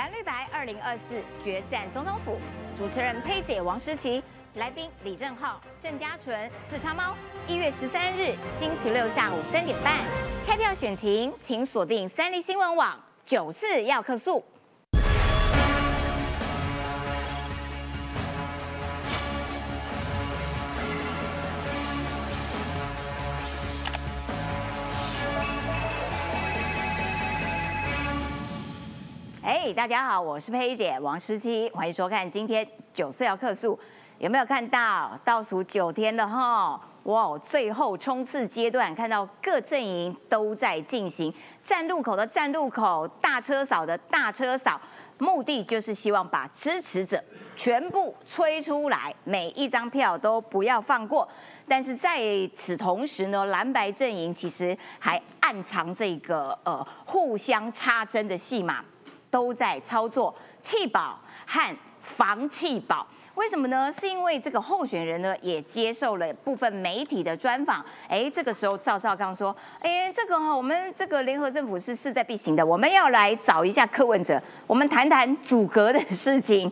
[0.00, 2.38] 蓝绿白二零二四决战总统府，
[2.74, 4.22] 主持人佩姐王诗琪，
[4.54, 7.14] 来宾李正浩、郑嘉纯、四叉猫。
[7.46, 9.98] 一月十三日星期六下午三点半，
[10.46, 14.42] 开票选情，请锁定三立新闻网九四要客诉。
[29.74, 33.78] 大家好，我是佩姐王诗琪，欢迎收看今天九四幺客诉。
[34.18, 36.80] 有没有看到倒数九天了哈？
[37.04, 44.80] 哇，最后冲刺阶段，看到各阵营都在进行站路口的站路口，大车扫的大车扫，
[45.18, 47.22] 目的就是希望把支持者
[47.54, 51.28] 全部催出来，每一张票都不要放过。
[51.68, 52.18] 但是在
[52.56, 58.84] 此同时呢，蓝白阵营其实还暗藏这个呃互相插针的戏码，
[59.30, 63.06] 都在操作弃保和防弃保。
[63.36, 63.90] 为什么呢？
[63.90, 67.82] 是因为这个候选人呢也接受了部分媒体的专访。
[68.06, 76.70] 哎，这个时候赵少康说：“哎，这个哈，我们这个联合政府是势在必行的，我们要来找一下柯文哲，我们谈谈阻隔的事情。”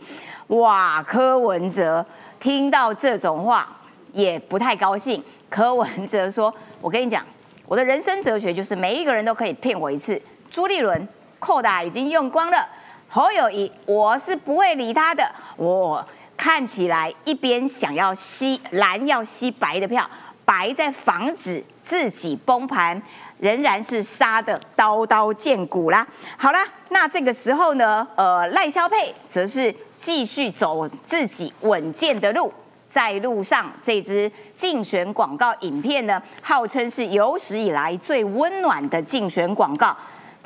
[0.48, 2.04] 哇，柯文哲
[2.38, 3.74] 听到这种话
[4.12, 5.22] 也不太高兴。
[5.48, 7.24] 柯文哲说：“我跟你讲，
[7.66, 10.20] 我的人生哲学就是每一个人都可以骗我一次。
[10.50, 12.68] 朱立伦扣打已经用光了，
[13.08, 15.30] 侯友谊我是不会理他的。
[15.56, 16.04] 我。”
[16.38, 20.08] 看起来一边想要吸蓝要吸白的票，
[20.44, 23.02] 白在防止自己崩盘，
[23.40, 26.06] 仍然是杀的刀刀见骨啦。
[26.36, 32.54] 好啦，那这个时候呢，呃，赖萧佩则是继续走自己稳健的路，
[32.88, 39.96] 在路上这支竞选广告影片呢，号称是有史以来最温暖的竞选广告。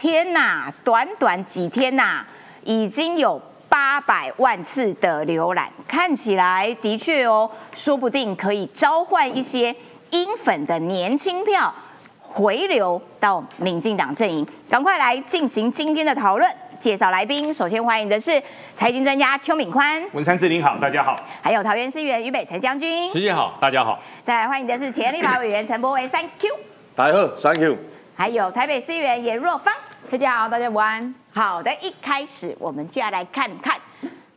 [0.02, 2.26] 天啊，短短几天呐，
[2.64, 3.40] 已经有。
[3.68, 9.74] 八百万次的浏览，看起来的确哦，说不定可以召唤一些
[10.10, 11.72] 英粉的年轻票
[12.20, 14.46] 回流到民进党阵营。
[14.68, 17.54] 赶快来进行今天的讨论，介绍来宾。
[17.54, 18.42] 首先欢迎的是
[18.74, 21.16] 财经专家邱敏宽，文山志玲好，大家好。
[21.40, 23.98] 还有桃园市议员于北辰将军，师姐好，大家好。
[24.22, 26.54] 再来欢迎的是前立法委员陈柏维，Thank you。
[26.94, 27.78] 大家好，Thank you。
[28.14, 29.72] 还有台北市议员严若芳，
[30.10, 31.14] 大家好，大家午安。
[31.32, 33.80] 好的，一开始我们就要来看看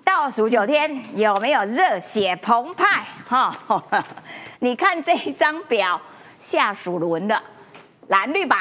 [0.03, 3.53] 倒数九天有没有热血澎湃哈。
[4.59, 5.99] 你看这一张表，
[6.39, 7.41] 下属轮的
[8.07, 8.57] 蓝绿白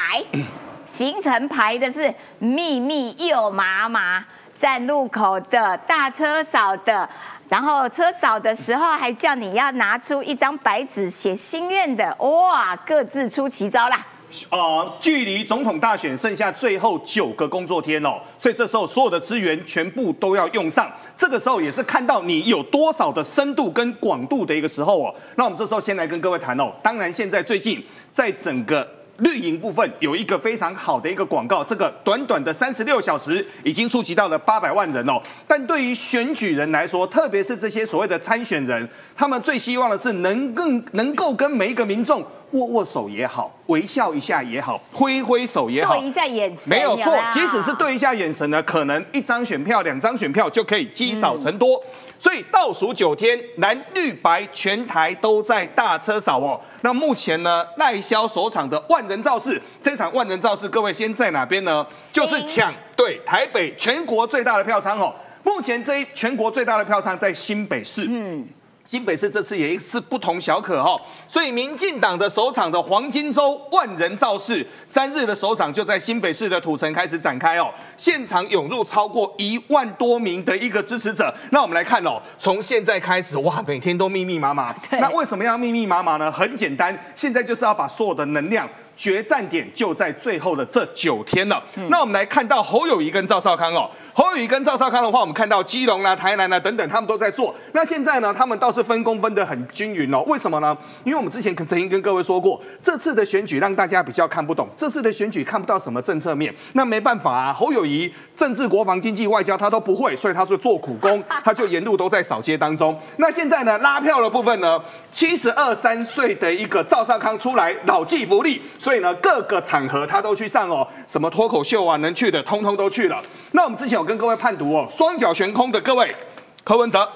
[0.85, 4.25] 行程排的是密密又麻麻，
[4.57, 7.07] 站路口的大车扫的，
[7.47, 14.05] 然后车扫的时候还叫你要拿出一张白纸写心愿的，哇，各自出奇招啦。
[14.49, 20.91] 呃，距离总统大选剩下最后九个工作天哦，所以这时候所有的资源全部都要用上。
[21.15, 25.15] 这个时候也是看到你有多少的深度跟广度的一个时候哦。
[25.35, 26.71] 那我们这时候先来跟各位谈哦。
[26.83, 27.81] 当然，现在最近
[28.11, 28.87] 在整个
[29.17, 35.21] 绿营部分有一个非常好的一个广告，这个短短的三十六小时已经触及到了八百万人哦。
[35.47, 42.25] 但对于选举人来说，特别是这些所谓的参选人，他们最希望的是能更能够跟每一个民众。
[42.51, 47.13] 握握手也好，微笑一下也好，挥挥手也好，对一下眼神，没有错。
[47.33, 51.83] 即使是对一下眼神呢，可能一张选票、两张选票就可以积少成多。
[52.17, 56.61] 所以倒数九天，蓝绿白全台都在大车扫哦。
[56.85, 61.83] 那目前呢，耐销首场的万人造势，这场万人造势，各位先在哪边呢？
[62.11, 65.11] 就是抢对台北全国最大的票仓哦。
[65.41, 68.05] 目前这一全国最大的票仓在新北市。
[68.07, 68.47] 嗯。
[68.85, 70.95] 新北市这次也是不同小可哈，
[71.27, 81.33] 所以民进党的首场的黄金周万人造势，三日的首场就在新北市的土城开始展开哦，现场涌入超过一万多名的一个支持者。
[81.49, 84.75] 那我们来看哦，从现在开始哇，每天都密密麻麻。
[85.01, 86.31] 那为什么要密密麻麻呢？
[86.31, 88.69] 很简单，现在就是要把所有的能量。
[88.95, 91.61] 决战点就在最后的这九天了。
[91.89, 97.53] 那我们来看到侯友谊跟赵少康哦，侯友谊跟赵少康的话，我们看到基隆啦、台南啦等等，他们都在做。
[97.73, 100.23] 那现在呢，他们倒是分工分得很均匀哦。
[100.27, 100.77] 为什么呢？
[101.03, 106.53] 因为我们之前曾经跟各位说过，这次的选举让大家比较看不懂，这次的选举看不到什么政策面。
[106.73, 112.97] 那没办法啊，侯友谊政治、国防、经济、外交他都不会，所以他是做苦工，他就沿路都在扫街当中。
[113.17, 114.81] 那现在呢，拉票的部分呢，
[115.11, 118.59] 七十二三岁的一个赵少康出来老骥伏枥。
[118.85, 123.19] 所以呢，各个场合他都去上哦，什么脱口秀啊，能去的通通都去了。
[123.53, 126.15] 那我们之前有跟各位判读哦，双脚悬空的各位，
[126.63, 127.09] 柯文哲。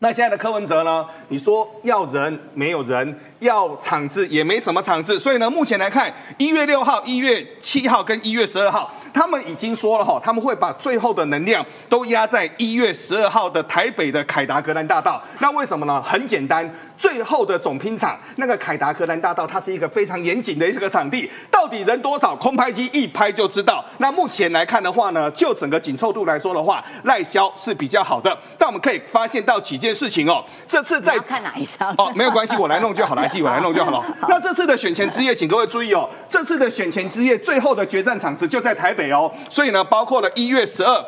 [0.00, 1.06] 那现在的柯文哲呢？
[1.28, 8.90] 你说要人没有人，要场子也没什么场子，所以呢，目前来看，一月六号、一月七号跟一月十二号。
[9.14, 15.20] 他们已经说了哈，他们会把最后的能量都压在一月十二号的台北的凯达格兰大道。
[15.40, 16.00] 那为什么呢？
[16.02, 23.84] 很简单，最后的总拼场那个凯达格兰大道，它是一个非常严谨的一个场地，到底人多少，空拍机一拍就知道。
[23.96, 28.36] 那目前来看的话呢，就整个紧凑度来说的话，赖萧是比较好的。
[28.56, 34.04] 但我们可以发现到几件事情哦，这次在看哪一张哦，没有关系，我来弄就好，了记我来弄就好了。
[34.28, 39.84] 那这次的选前之夜，请各位注意哦，这次的选前之夜最后的决战场次就在台北哦，所以呢。
[39.90, 41.04] 包括了一月十二、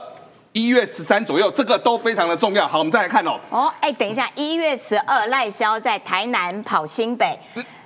[0.53, 2.67] 一月十三左右，这个都非常的重要。
[2.67, 3.39] 好，我们再来看哦。
[3.51, 7.39] 哦，哎，等一下，一月十二赖萧在台南跑新北，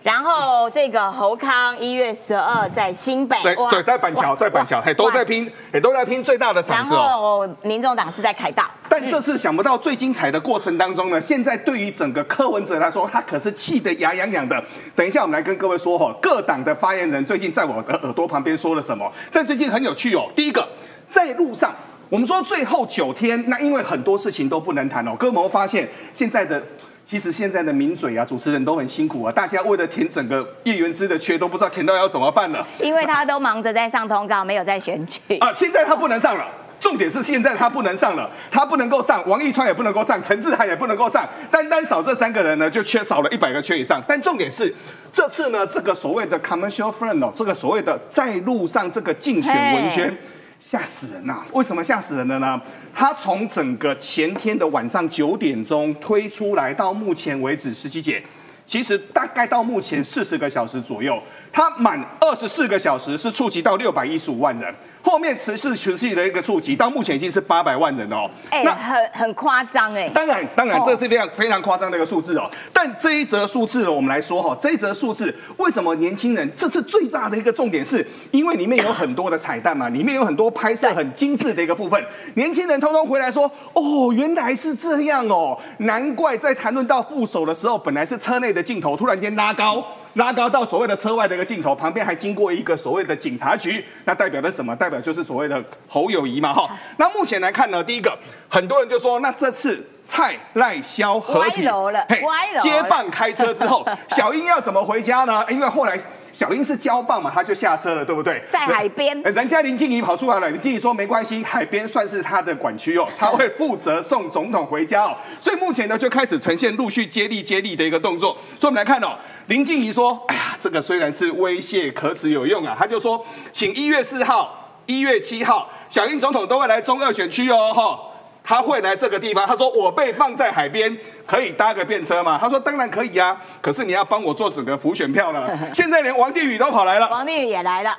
[0.04, 6.98] 然后这个侯康一月十二在新北，对对，在板桥，在板桥，嘿，都在拼，也都在拼最大的场次哦。
[6.98, 14.62] 然后民众党是在凯大，但这次想不到最精彩的过程当中呢，现在对于整个柯文哲来说，他可是气得牙痒痒的。
[14.94, 19.10] 等一下，我们来跟各位说哈，各党的发言人最近在我的耳朵旁边说了什么？
[19.32, 20.68] 但最近很有趣哦，第一个。
[21.08, 21.74] 在路上，
[22.10, 25.14] 我们说最后九天，那因为很多事情都不能谈哦。
[25.18, 26.62] 哥们发现现在的，
[27.04, 29.30] 其实现在的名嘴啊，主持人都很辛苦啊。
[29.30, 32.66] 大家为了填整个叶元之的缺，都不知道填到要怎么办了。
[32.80, 35.52] 因为他都忙着在上通告，没有在选举啊。
[35.52, 36.46] 现在他不能上了，
[36.80, 44.02] 重点是现在他不能上了，他不能够上，王一川也不能够上，陈志涵也不能够上，单单少这三个人呢，就缺少了一百个缺以上。
[44.08, 44.74] 但重点是
[45.12, 50.16] 这次呢，这个所谓的 commercial friend 哦，这个所谓的在路上这个竞选文宣。
[50.60, 51.42] 吓死人呐！
[51.52, 52.58] 为什么吓死人了呢？
[52.94, 58.22] 他从整个前天的晚上九点钟推出来到目前为止十七节，
[58.64, 61.20] 其实大概到目前四十个小时左右，
[61.52, 64.72] 他满二十四个小时是触及到六百一十五万人。
[65.04, 68.28] 后面持续持续的一个触及，到目前已经是八百万人哦。
[68.48, 70.08] 哎，很很夸张哎。
[70.08, 72.50] 当然，当然，这是非常非常夸张的一个数字哦。
[72.72, 76.50] 但这一则数字，我们来说哈，这一则数字为什么年轻人？
[76.56, 82.02] 这是最大的一个重点，是因为里面有很多的彩蛋嘛，里面有很多拍摄很精致的一个部分。
[82.34, 89.84] 年轻人通通回来说，哦，原来是这样哦，难怪在谈论到副手的时候，本来是车内的镜头，突然间拉高。
[90.14, 94.74] 拉高到所谓的车外的一个镜头，旁边还经过一个所谓的警察局，那代表的什么？
[94.76, 96.68] 代表就是所谓的侯友谊嘛，哈。
[96.96, 98.16] 那目前来看呢，第一个，
[98.48, 101.66] 很多人就说，那这次蔡赖萧合体，
[102.08, 102.22] 嘿，
[102.58, 105.44] 接棒开车之后， 小英要怎么回家呢？
[105.48, 105.98] 因为后来。
[106.34, 108.42] 小英是交棒嘛，他就下车了，对不对？
[108.48, 115.16] 在海边，人家林静怡跑出来了，林静怡说没关系，海边算是他的管区哦， 他会负责送总统回家哦。
[115.40, 118.36] 所以目前呢，就开始呈现陆续接力接力的一个动作。
[118.58, 119.16] 所以我们来看哦，
[119.46, 122.74] 林静怡说，哎呀，这个虽然是威胁，可耻有用啊。
[122.76, 128.00] 他就说，请一月四号、一月七号，小英总统都会来中二选区哦，哈。
[128.46, 130.94] 他会来这个地方，他说我被放在海边，
[131.26, 132.38] 可以搭个便车吗？
[132.38, 135.50] 他说当然可以啊，可是你要帮我做整个浮选票了。
[135.72, 137.96] 现在连王定宇都跑来了，王定宇也来了。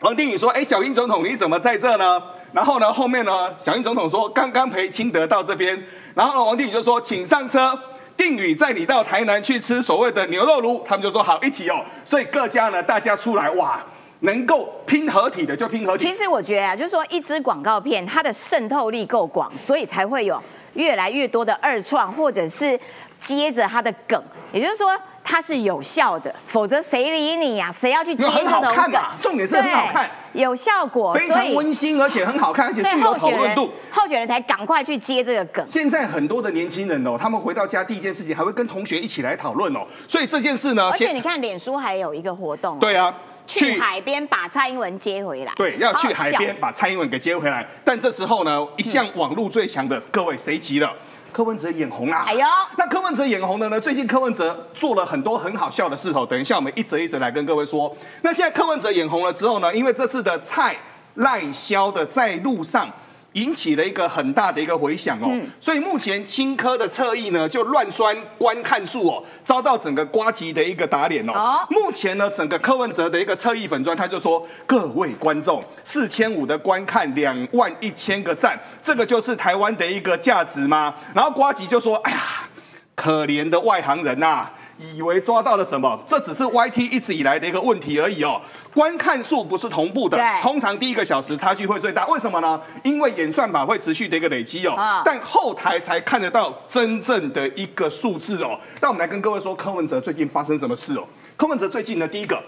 [0.00, 2.22] 王定宇说：“哎，小英总统你怎么在这呢？”
[2.54, 5.76] 然后呢，后面呢，小英总统说：“刚刚陪清德到这边。”
[6.14, 7.76] 然后呢，王定宇就说：“请上车，
[8.16, 13.84] 定宇载你到台南去吃所谓的牛肉炉。”他们就说：“好，一起哦。”所以各家呢，大家出来哇。
[14.20, 16.04] 能够拼合体的就拼合体。
[16.04, 20.42] 其实我觉得啊，就是说一支广告片，它的渗透力够广，所以才会有
[20.74, 22.78] 越来越多的二创，或者是
[23.20, 24.22] 接着它的梗。
[24.50, 24.90] 也就是说，
[25.22, 27.70] 它是有效的，否则谁理你呀？
[27.70, 29.02] 谁要去接这种梗？
[29.20, 33.70] 重点是很好看，有效果，非常温馨，而且很好看，而且具有讨论度。
[33.90, 35.62] 候选人才赶快去接这个梗。
[35.68, 39.80] 现在很多的年轻人哦，他们回到家第一件事情还会跟同学一起来讨论哦。
[40.08, 42.78] 所以这件事呢，而且你看脸书还有一个活动。
[42.78, 43.14] 对啊。
[43.48, 45.52] 去海边把蔡英文接回来。
[45.56, 47.66] 对，要去海边把蔡英文给接回来。
[47.82, 50.92] 但这时候呢，一向网路最强的各位，谁急了？
[51.32, 52.24] 柯文哲眼红啊！
[52.26, 53.80] 哎呦，那柯文哲眼红的呢？
[53.80, 57.94] 最近柯文哲做了很多很好笑的事头，等一下我们一则一则来跟各位说。
[58.22, 59.74] 那现在柯文哲眼红了之后呢？
[59.74, 60.76] 因为这次的蔡
[61.14, 62.88] 赖萧的在路上。
[63.34, 65.30] 引起了一个很大的一个回响哦，
[65.60, 71.66] 所以目前青科的侧翼呢就乱酸观看数哦，遭到整个瓜吉的一个打脸哦。
[71.70, 80.94] 目前呢，整个柯文哲的一个侧翼粉砖，他就说各位观众四千五的观看，两万一千个赞，这个就是台湾的一个价值吗？
[81.14, 82.48] 然后瓜吉就说，哎呀，
[82.94, 84.48] 可怜的外行人呐。
[84.78, 85.98] 以为抓到了什么？
[86.06, 88.40] 这只是 YT 一直以来的一个问题而已哦。
[88.72, 92.06] 观看数不是同步的，通常第一个小时差距会最大。
[92.06, 92.60] 为什么呢？
[92.84, 95.02] 因为演算法会持续的一个累积哦。
[95.04, 98.58] 但后台才看得到真正的一个数字哦。
[98.80, 101.04] 那我们来跟各位说，柯文哲最近发生什么事哦？
[101.36, 102.40] 柯文哲最近呢，第一个，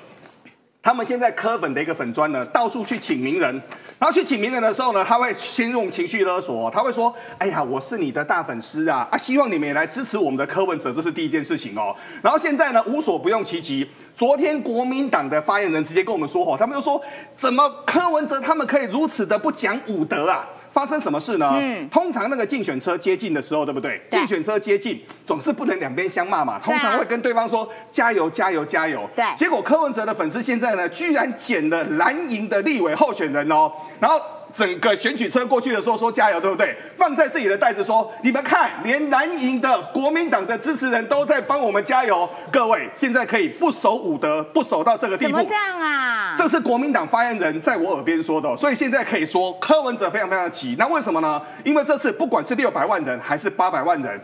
[0.82, 3.54] 他们现在科粉的一个粉砖呢，到处去请名人，
[3.98, 13.86] 然后去请名人的时候呢，他会先用情绪勒索，他会说：“哎呀，我是你的大粉丝啊，啊，希望你们也来支持我们的柯文哲，这是第一件事情哦。”然后现在呢，无所不用其极。
[14.16, 16.98] 昨天国民党的发言人直接跟我们说：“哦，他们就说，
[17.36, 21.50] 怎么柯文哲他们可以如此的不讲武德啊？”发生什么事呢？
[21.54, 24.00] 嗯，通常那个竞选车接近的时候，对不对？
[24.10, 29.08] 竞选车接近总是不能两边相骂嘛，通常会跟对方说加油加油加油。
[29.14, 34.20] 对，结果柯文哲的粉丝现在呢，居然捡了蓝营的立委候选人哦，然后。
[34.52, 36.76] 整个选举车过去的时候说加油，对不对？
[36.96, 42.28] 放在自己的袋子说，你们看，连蓝营的国民党的支持人都在帮我们加油。
[42.50, 45.36] 各位现在可以不守武德，不守到这个地步。
[45.36, 46.34] 怎么这样啊？
[46.36, 50.76] 这是国民党发言人在我耳边说的，所以现在可以说柯文哲非常非常急。
[50.78, 51.40] 那为什么呢？
[51.64, 54.20] 因为这次不管是六百万人还是八百万人。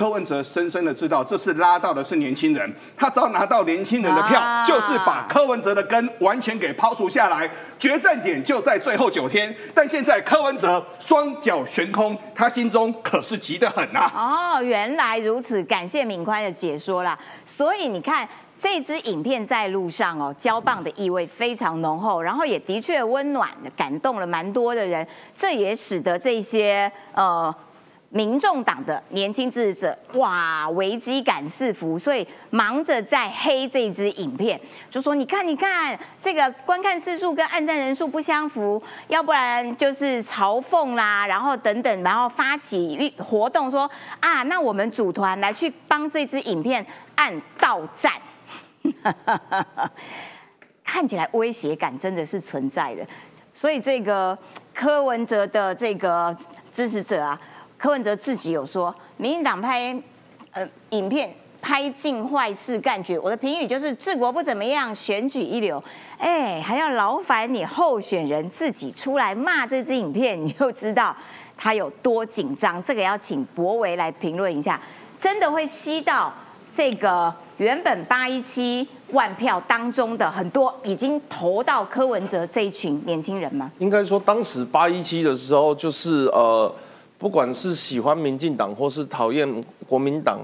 [0.00, 7.46] 柯文哲深深的知道，这次拉到的是年轻人，他只要拿到年轻人的票，就是把柯文哲的根完全给抛除下来。
[7.78, 14.10] 决战点就在最后九天，但现在柯文哲双脚悬空，他心中可是急得很啊！
[14.56, 17.18] 哦，原来如此，感谢敏宽的解说啦。
[17.44, 18.26] 所以你看，
[18.58, 27.54] 这支影片在路上哦，交棒的意味非常浓厚，然后也的确温暖，感动了蛮多的人，这也使得这些呃。
[28.12, 43.88] 民众党的年轻支持者，哇，危机感四伏，所以忙着在黑这支影片，就说你看，你看这个观看次数跟按赞人数不相符，要不然就是嘲讽啦，然后等等，然后发起活动说
[44.18, 48.14] 啊，那我们组团来去帮这支影片按到赞，
[50.82, 53.06] 看起来威胁感真的是存在的，
[53.54, 54.36] 所以这个
[54.74, 56.36] 柯文哲的这个
[56.74, 57.40] 支持者啊。
[57.80, 59.98] 柯文哲自己有说，民进党拍
[60.50, 65.82] 呃影片拍尽坏事干绝，我的评语就是治国不怎么样，选举一流。
[66.18, 71.16] 哎，还要劳烦你候选人自己出来骂这支影片，你就知道
[71.56, 72.84] 他有多紧张。
[72.84, 74.78] 这个要请博维来评论一下，
[75.16, 76.30] 真的会吸到
[76.70, 83.70] 这个原本八一七万票当中的很多已经投到柯文哲这一群年轻人吗？
[83.78, 86.70] 应该说，当时八一七的时候，就是呃。
[87.20, 89.46] 不管是喜欢民进党或是讨厌
[89.86, 90.40] 国民党，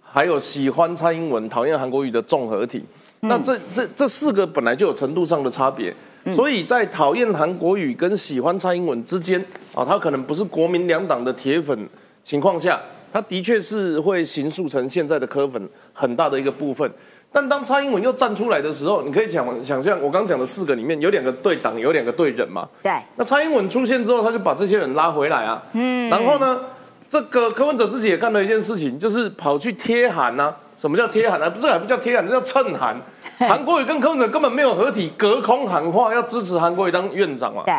[0.00, 2.84] 还有喜欢蔡英文、讨厌韩国瑜的综合体，
[3.22, 5.92] 那这这这四个本来就有程度上的差别，
[6.32, 9.44] 所以在讨厌韩国语跟喜欢蔡英文之间
[9.74, 11.76] 啊，他可能不是国民两党的铁粉
[12.22, 16.88] 情况下，他的确是会形塑成现在的科粉很大的一个部分。
[17.32, 22.68] 但当蔡英文又站出来的时候，你可以想想象，我刚讲的四个里面有两个对党，有两个对人嘛。
[22.82, 22.92] 对。
[23.14, 25.62] 那蔡英文出现之后，他就把这些人拉回来啊。
[25.74, 26.10] 嗯。
[26.10, 26.60] 然后呢，
[27.06, 30.52] 这个柯文哲自己也干了一件事情，就是跑去贴函呐。
[30.74, 31.48] 什么叫贴函啊？
[31.48, 33.00] 不是还不叫贴函，这叫蹭函。
[33.38, 37.62] 韩国瑜跟柯文哲根本没有合体，隔空喊话要支持韩国瑜当院长嘛。
[37.64, 37.74] 对。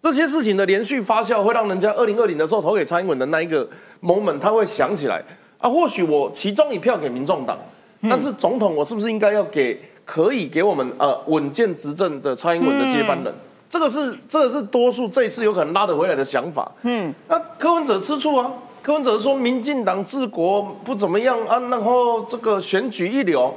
[0.00, 3.68] 这些事情的连续发酵，会让人家二零二零的时候投给蔡英文的那一个
[4.02, 5.22] moment，他会想起来
[5.58, 7.58] 啊，或许我其中一票给民众党。
[8.08, 13.34] 但是总统，我是不是应该要给可以给我们呃稳健执政的蔡英文的接班人？
[13.68, 16.70] 这个是这个是多数这一次有可能拉得回来的想法。
[16.82, 23.52] 嗯，那柯文哲吃醋啊，柯文哲说民进党治国不怎么样啊，然后这个选举一流，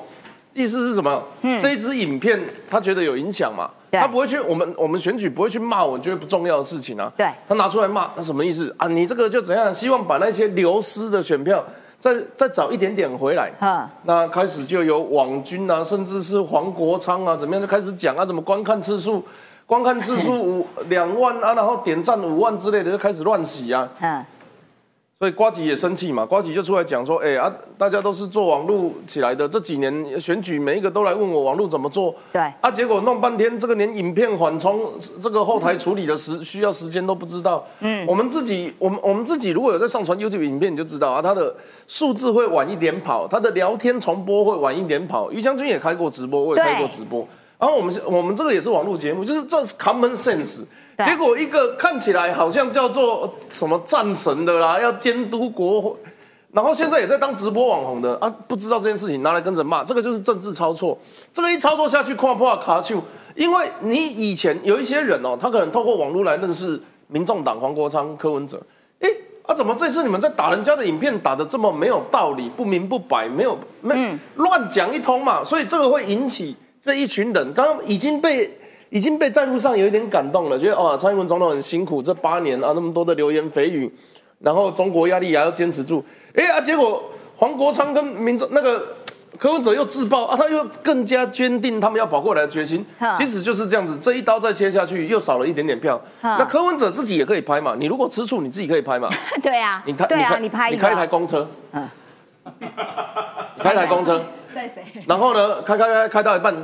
[0.53, 1.21] 意思是什么？
[1.41, 3.69] 嗯，这一支影片他觉得有影响嘛？
[3.91, 7.11] 他不会去我们我们选举不会去骂我觉得不重要的事情啊。
[7.15, 8.87] 对，他拿出来骂，那什么意思啊？
[8.87, 9.71] 你这个就怎样？
[9.73, 11.63] 希望把那些流失的选票。
[11.99, 13.51] 再再早一点点回来，
[14.03, 19.23] 那开始就有网军啊，甚至是黄国昌啊，怎么样就开始讲啊，怎么观看次数，
[19.65, 23.89] 观看次数五两万啊，然后点赞五万之类的，就开始乱洗啊。
[25.19, 41.55] 所以瓜吉也生气嘛，瓜吉就出来讲说，哎啊，大家都是做网络起来的，这几年选举每一个都来问我网络怎么做，对，啊，结果弄半天，这个连影片缓冲这个后台处理的时需要时间都不知道，嗯，我们自己，我们我们自己如果有在上传 YouTube 影片，你就知道啊，它的
[41.87, 45.31] 数字会晚一点跑，它的聊天重播会晚一点跑。
[45.31, 47.27] 于将军也开过直播，我也开过直播，
[47.59, 50.61] 然后我们我们这个也是网络节目，就是这是 common sense。
[51.05, 55.95] 结果一个看起来好像叫做什么战神的啦，要监督国会，
[56.51, 60.97] 然后现在也在当直播网红的啊，不知道这件事情拿来跟着骂，这个就是政治操作。
[61.31, 62.99] 这个一操作下去，跨破卡丘，
[63.35, 68.59] 因为你以前有一些人哦，他可能透过网络来认识民众党黄国昌、柯文哲，
[68.99, 69.07] 哎，
[69.43, 75.43] 啊怎么这次你们在打人家的影片打的这么没有道理、不明不白、没有没乱讲一通嘛？
[75.43, 76.55] 所以这个会引起
[76.87, 78.49] 这一群人刚刚已经被。
[78.89, 83.93] 已经被在路上有一点感动了，觉得哦，蔡英文总统很辛苦，这八年啊，那么多的流言蜚语，
[84.39, 86.01] 然后中国压力也要坚持住，
[86.33, 87.03] 哎啊，结果
[87.35, 88.95] 黄国昌跟民众那个
[89.37, 92.85] 柯文哲又自爆啊，他又更加坚定他们要跑过来的决心。
[93.17, 96.01] 其实就是这样子，这一刀再切下去，又少了一点点票。
[96.21, 99.09] 那柯文哲自己也可以拍嘛，你如果吃醋，你自己可以拍嘛。
[99.43, 101.89] 对啊，你开对啊，开你拍你开一台公车，嗯你
[103.59, 104.21] 开台公车，
[104.53, 104.83] 在谁？
[105.07, 106.55] 然后呢，开开开开到一半，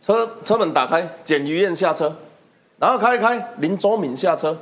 [0.00, 2.14] 车车门打开，简于燕下车，
[2.78, 4.56] 然后开一开林周敏下车，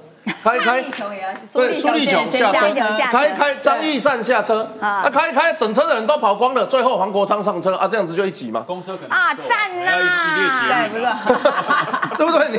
[0.47, 2.73] 开一开立琼也要，对苏立琼下车。
[3.11, 4.88] 开开张义善下车，啊。
[5.03, 9.91] 啊开开整车的人都跑光了，最后黄国昌上车啊，这样子就一挤嘛，公车可能啊赞呐。
[9.91, 11.12] 还要一系列节对，不是？
[12.17, 12.49] 对不对？
[12.50, 12.59] 你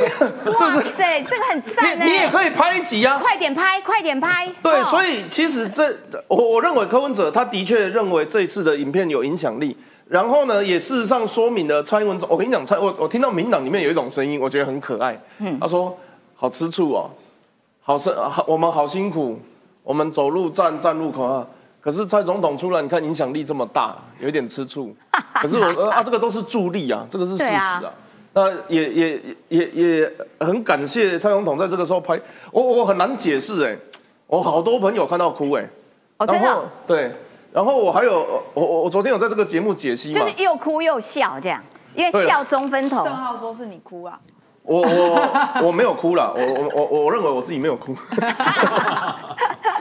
[0.57, 2.27] 这哇是塞，这个很赞你你也哎！
[2.27, 3.17] 可以拍一集啊。
[3.21, 4.47] 快点拍，快点拍。
[4.61, 4.83] 对，哦。
[4.83, 5.95] 所以其实这
[6.27, 9.75] 我我认为柯文哲他的确认为这一次的影片有影响力，
[10.07, 15.19] 然后呢，也事实上说明了蔡英文总，我跟你讲，蔡我我听到民党里面有一种声音，我觉得很可爱，
[15.59, 15.97] 他说
[16.35, 17.09] 好吃醋哦，
[17.87, 19.39] 好生好我们好辛苦，
[19.81, 21.47] 我们走路站站路口啊。
[21.79, 24.93] 可是蔡总统出来，你看影响力这么大，有一点吃醋。
[25.35, 27.93] 可是我呃啊，这个都是助力啊，这个是事实对啊啊。
[28.33, 32.19] 那也也也也很感谢蔡总统在这个时候拍，
[32.51, 33.77] 我我很难解释哎、
[34.25, 35.65] 我好多朋友看到哭哎、
[36.17, 37.09] 哦，真然后对，
[37.53, 38.19] 然后我还有
[38.53, 41.63] 我我我昨天有在这个节目解析嘛就，是又哭又笑这样，
[41.95, 43.01] 因为笑中分头。
[43.01, 44.19] 郑浩说是你哭啊，
[44.67, 47.95] 我我我没有哭了，我我我我我认为我自己没有哭。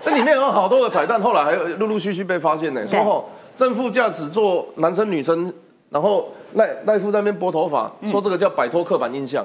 [0.04, 2.86] 那里面有好多个彩蛋，后来还有陆陆续续被发现呢。
[2.86, 5.52] 说后正副驾驶座男生女生，
[5.90, 9.44] 然后赖赖夫在那边拨头发，说这个叫摆脱刻板印象，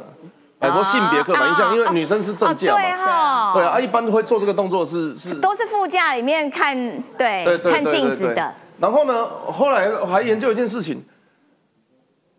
[0.59, 2.97] 摆脱性别刻板印象，因为女生是正驾哦对嘛。
[2.97, 6.77] 哈，对啊，啊一般会做这个动作是是都是副驾里面看，
[7.17, 8.53] 对看镜子的。
[8.79, 11.03] 然后呢，后来还研究一件事情，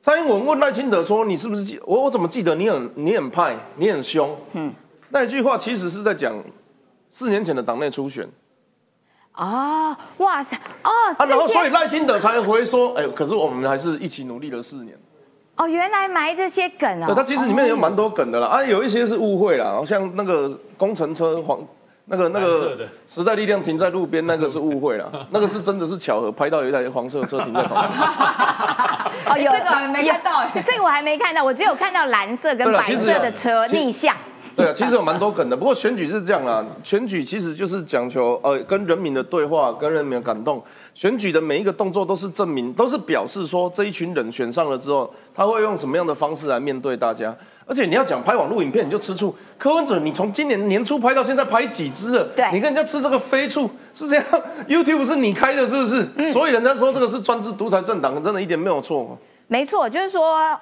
[0.02, 2.02] 蔡英文问赖清德说：“你是不是记我？
[2.02, 4.74] 我怎么记得你很你很派，你很凶？”嗯，
[5.10, 6.34] 那一句话其实是在讲
[7.08, 8.28] 四年前的党内初选
[9.30, 14.98] 啊，哇塞，哦，啊，然后所以赖清德才回说：“哎，可是我们还是一起努力了四年。
[15.54, 17.06] 哦，原来埋这些梗啊。
[17.06, 21.60] 对，它其实里面有蛮多梗的啦，啊，有一些是误会啦，像那个工程车黄。
[22.06, 28.00] 那个那个时代力量停在路边，那个是误会了， 那个是真的是巧合，拍到有一台黄色车停在旁边。
[29.26, 34.14] 哦，有这个还没看到哎这个我还没看到，我只有看到蓝色跟白色的车逆向。
[34.56, 35.56] 对啊，其实有蛮多梗的。
[35.56, 40.62] 不过选举是这样啦，选举其实就是讲求呃跟人民的对话，跟人民的感动。
[40.94, 47.34] 选举的每一个动作都是证明，都是表示说这一群人选上了之后，他会用什么样的方式来面对大家。
[47.64, 49.34] 而且你要讲拍网络影片，你就吃醋。
[49.56, 52.24] 柯文哲，你从今年年初拍到现在拍几支了？
[52.36, 54.24] 对你跟人家吃这个飞醋是这样
[54.68, 56.06] ？YouTube 是你开的，是不是？
[56.16, 59.16] 嗯所以人家说这个是专制独裁政党，真的一点没有错。
[59.46, 60.58] 没错，就是说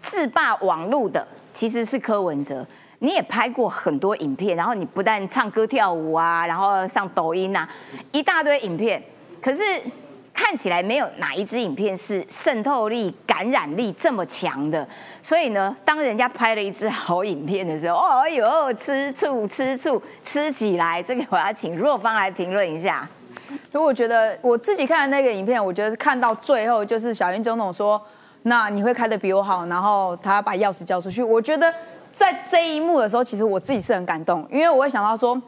[0.00, 2.64] 制霸网络的其实是柯文哲。
[3.00, 7.68] 你也拍过很多影片，然后你不但唱歌跳舞啊，然后上抖音啊，
[8.12, 9.02] 一大堆影片，
[9.42, 9.62] 可是
[10.32, 14.86] 看起来没有哪一支影片是渗透力、感染力这么强的。
[15.22, 23.08] 所以呢，当人家拍了一支好影片的时候，哦哎呦，吃醋吃醋吃起来，这个我要请若芳来评论一下。
[23.70, 28.00] 所以我觉得我自己看的那个影片，我觉得看到最后就是小英总统说，
[28.42, 31.22] 那你会开的比我好，然后他把钥匙交出去。
[31.22, 31.72] 我觉得
[32.14, 35.40] 在这一幕的时候，其实我自己是很感动，因为我会想到说。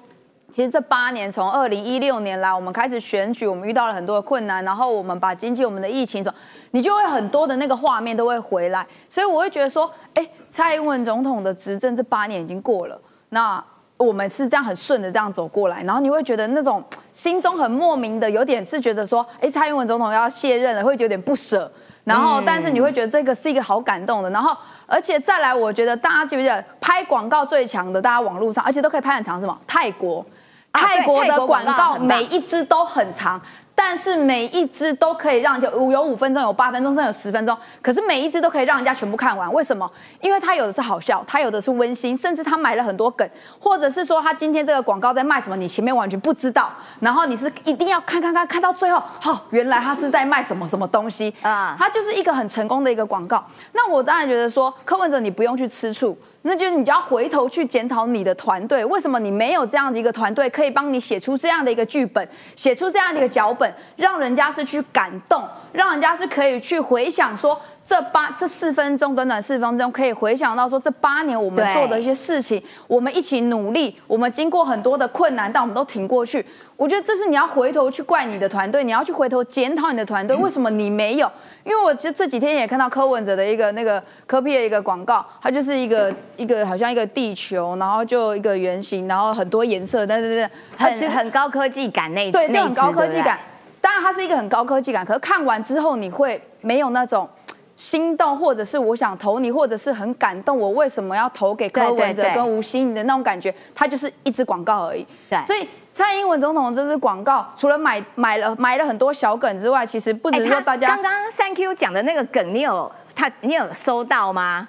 [0.49, 6.39] 其实这八年，从二零一六年来，我们开始选举，我们遇到了很多的困难，然后我们把经济、我们的疫情什么，
[6.71, 12.99] 你就会很多的那个画面都会回来，所以我会觉得说，哎，蔡英文总统的执政这八年已经过了，
[13.31, 13.63] 那
[13.97, 21.71] 我们是这样很顺的这样走过来，然后你会觉得那种心中很莫名的，有点是觉得说，哎，蔡英文总统要卸任了，会有点不舍。
[22.05, 30.25] 然后，但是你会觉得这个是一个好感动的，然后，而且再来，我觉得大家记不记得拍广告最强的，大家网络上，而且都可以拍很长，什么泰国，
[30.73, 33.41] 泰国的广广告每一支都很长，
[33.79, 37.57] 但是每一支都可以让有有五分钟，有八分钟，甚至有十分钟。
[37.83, 39.89] 可是每一支都可以让人家全部看完，为什么？
[40.21, 43.29] 因为它有的是好笑，它有的是温馨，甚至它埋了很多梗，
[43.61, 53.45] 或者是说它今天这个广告在卖什么，你前面完全不知道，然后你是一定要看看看看到最后，哦，原来它是在卖什么什么东西啊啊，它就是一个很成功的一个广告。
[53.73, 56.17] 那我当然觉得说，柯文哲你不用去吃醋。
[56.49, 76.45] 那就是你就要回头去检讨你的团队，为什么你没有这样的一个团队可以帮你写出这样的一个剧本，写出这样的一个脚本，让人家是去感动，让人家是可以去回想说这八这四分钟短短四分钟可以回想到说这八年我们做的一些事情，我们一起努力，我们经过很多的困难，但我们都挺过去。
[76.77, 81.31] 我觉得这是你要回头去怪你的团队，你要去回头检讨你的团队，为什么你没有？
[81.65, 93.39] 因为我其实这几天也看到柯文哲的一个那个科 P 的一个广告，它就是一个一个好像一个地球，然后就一个圆形，然后很多颜色，对对对，它其实很很高科技感那对，就那很高科技感。
[93.81, 97.29] 当然，它是一个很高科技感，可是看完之后，你会没有那种。
[97.77, 103.55] 心动，或者是我想投你，或者是很感动，我为什么要投给柯文哲跟吴欣颖的那种感觉？
[103.75, 105.07] 它就是一支广告而已。
[105.29, 114.67] 对，所以蔡英文总统这支广告，除了买买了埋了很多小梗之外，其实不只是说大家刚刚三 Q 讲的那个梗，你有他你有收到吗？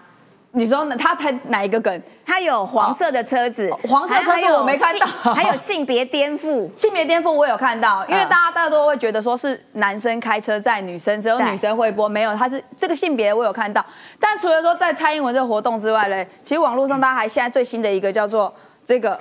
[0.58, 2.02] 你说他他哪一个梗？
[2.26, 13.86] 他有黄色的车子，黄色车子我没看到，还有性别颠覆， 性别颠覆我有看到，因为大家大多会觉得说是男生开车载女生，只有女生会播，没有，他是这个性别我有看到。
[14.20, 18.52] 但除了说在蔡英文这个活动之外嘞，其实网络上大家还现在最新的一个叫做
[18.84, 19.20] 这个。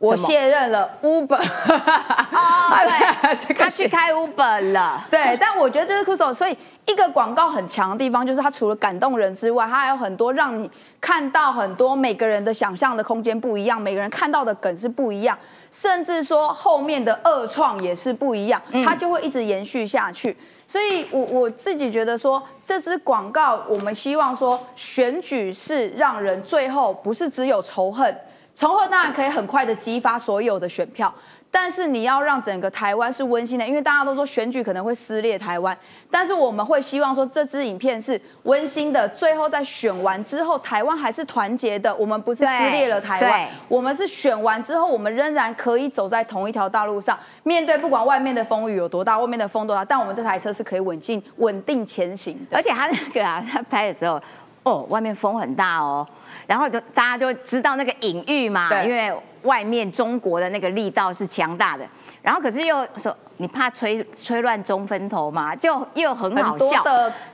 [0.00, 5.04] 我卸任了 Uber，哦 对， 他去开 Uber 了。
[5.10, 6.56] 对，但我觉得这是酷手，所以
[6.86, 15.36] 一个广告很强的地方，就是它除了感动人之外，它还有很多让你看到很多每个人的想象的空间不一样，每个人看到的梗是不一样，
[15.72, 20.36] 甚至说后面的二创也是不一样，它就会一直延续下去。
[20.68, 28.16] 所以，我我自己觉得说，这支广告，我们希望说，选举是让人最后不是只有仇恨。
[28.58, 31.14] 重合当然可以很快的激发所有的选票，
[31.48, 35.78] 但是你要让整个台湾是温馨的，因为大家都说选举可能会撕裂台湾，
[36.10, 52.56] 但是我们会希望说这支影片是温馨的，最后在选完之后，台湾还是团结的，我们不是撕裂了台湾，我们是选完之后，我们仍然可以走在同一条道路上，面对不管外面的风雨有多大，外面的风多大，但我们这台车是可以稳进稳定前行的。
[52.56, 54.20] 而且他那个啊，他拍的时候，
[54.62, 56.06] 哦，外面风很大哦。
[56.46, 61.86] 然后就大家就知道那个隐喻嘛，因为外面中国的那个力道是强大的，
[62.22, 66.82] 然后可是又说你怕吹吹乱中分头嘛，就又很好笑。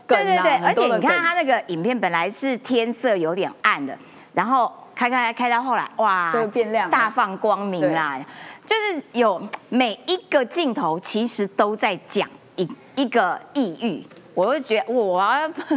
[0.06, 3.96] 对对对，而且你看他那个影片本来是天色有点暗的，
[4.32, 8.18] 然后开开开到后来哇，变亮，大放光明啦，
[8.66, 14.04] 就是有每一个镜头其实都在讲一一个抑郁。
[14.34, 15.22] 我就觉得我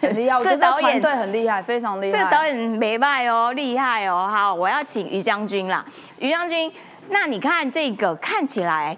[0.00, 2.18] 很厉害，这导演对很厉害，非常厉害。
[2.18, 4.28] 这导演没败哦，厉害哦。
[4.30, 5.84] 好，我要请于将军啦。
[6.18, 6.70] 于将军，
[7.08, 8.96] 那你看这个看起来，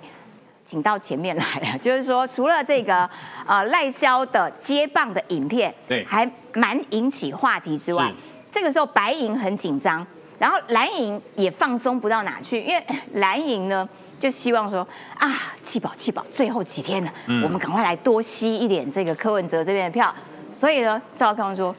[0.64, 1.78] 请到前面来了。
[1.80, 3.08] 就是说，除了这个
[3.46, 8.12] 呃赖萧的接棒的影片，对，还蛮引起话题之外，
[8.50, 10.04] 这个时候白银很紧张，
[10.38, 13.88] 然后蓝银也放松不到哪去，因为蓝银呢。
[14.18, 14.86] 就希望说
[15.18, 20.14] 啊，气保气保，最后几天了，我们赶快来多吸一点这个柯文哲这边的票。
[20.52, 21.74] 所以呢，赵康说，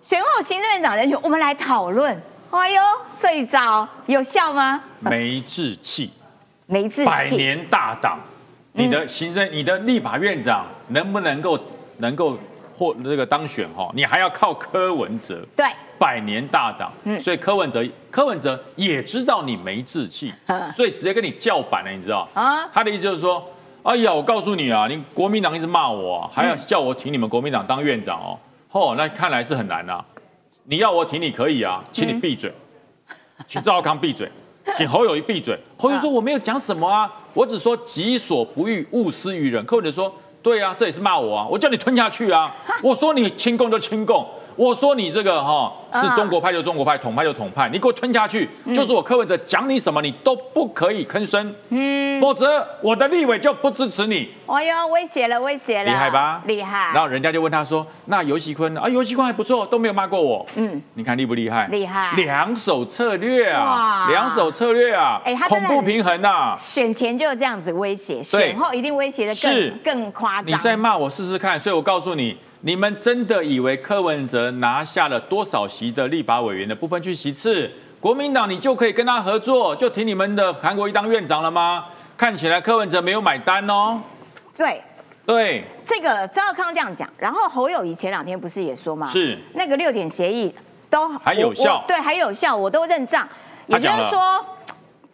[0.00, 2.20] 选后行政院长人选，我们来讨论。
[2.50, 2.80] 哎呦，
[3.18, 4.80] 这一招有效吗？
[5.00, 6.10] 没志气，
[6.66, 8.18] 没志气，百年大党，
[8.72, 11.58] 你的行政，你的立法院长能不能够
[11.98, 12.38] 能够
[12.76, 13.68] 获这个当选？
[13.74, 15.44] 哈，你还要靠柯文哲。
[15.56, 15.66] 对。
[15.96, 20.30] 百年大党，所以柯文哲，柯文哲也知道你没志气，
[20.74, 22.28] 所以直接跟你叫板了，你知道？
[22.34, 23.42] 啊，他的意思就是说，
[23.84, 28.38] 哎呀，我告诉你啊，你国民党一直骂我，还要叫我挺你们国民党当院长哦，
[28.72, 30.04] 哦，那看来是很难啊。
[30.64, 32.52] 你要我挺你可以啊，请你闭嘴，
[33.46, 34.28] 请赵康闭嘴，
[34.76, 35.56] 请侯友谊闭嘴。
[35.78, 39.64] 侯友说我没有讲什么啊，我只说己所不欲，勿施于人。
[39.64, 40.12] 柯文哲说，
[40.44, 44.28] 对啊，这也是骂我啊，我叫你吞下去啊，我说你清共就清共。
[44.56, 54.30] 我说你这个哈是中国派就中国派，统派就统派，你给我吞下去，就是我柯文哲讲你什么你都不可以吭声，嗯，否则我的立委就不支持你。
[54.46, 56.42] 哎呦，威胁了，威胁了，厉害吧？
[56.46, 56.92] 厉害。
[56.92, 61.66] 然后人家就问他说：“那尤喜坤啊，尤喜坤还不错，都没有骂过我。”嗯，你看厉不厉害？
[61.68, 62.12] 厉害。
[62.16, 66.54] 两手策略啊，两手策略啊，哎，恐怖平衡呐。
[66.56, 70.46] 选前就这样子威胁，选后一定威胁的更更夸张。
[70.46, 72.36] 你再骂我试试看，所以我告诉你。
[72.66, 81.84] 你们真的以为柯文哲拿下了多少席的立法委员的部分去席次，国民党你就可以跟他合作，就听你们的韩国瑜当院长了吗？
[82.16, 84.00] 看起来柯文哲没有买单哦。
[84.56, 84.82] 对
[85.26, 89.06] 对，这个赵康这样讲，然后侯友谊前两天不是也说吗？
[89.08, 90.54] 是那个六点协议
[90.88, 93.28] 都还有效，对，还有效，我都认账。
[93.66, 94.42] 也就是说，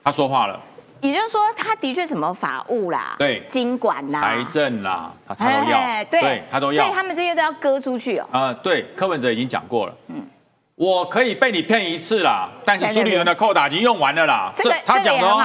[0.04, 0.60] 他说话了。
[1.00, 8.26] 也就是说，他的确什么法务啦，对，经管啦，财政啦，他他都要，对，他都要，所以他们这些都要割出去哦。
[8.30, 10.22] 啊，对，柯文哲已经讲过了，嗯，
[10.76, 14.52] 我可以被你骗一次啦，但是朱立伦的扣打已经用完了啦。
[14.56, 15.42] 这个他讲的哦，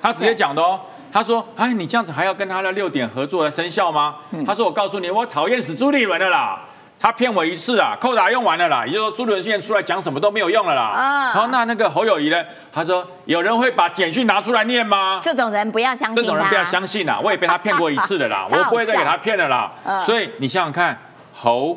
[0.00, 0.80] 他直接讲的哦，
[1.12, 4.16] 他说，哎，你这样子还要跟他的六点合作来生效吗？
[4.46, 6.60] 他说，我告诉你，我讨厌死朱立伦了啦。
[7.02, 10.82] 他骗我一次啊，扣打用完了啦，也就是说朱伦现在出来讲什么都没有用了啦。
[10.82, 12.40] 啊，好，那那个侯友谊呢？
[12.72, 15.18] 他说有人会把简讯拿出来念吗？
[15.20, 16.22] 这种人不要相信。
[16.22, 19.72] 这种人不要相信啦，我也被他骗过一次的啦， 我不会再给他骗了啦。
[19.98, 20.96] 所以你想想看，
[21.34, 21.76] 侯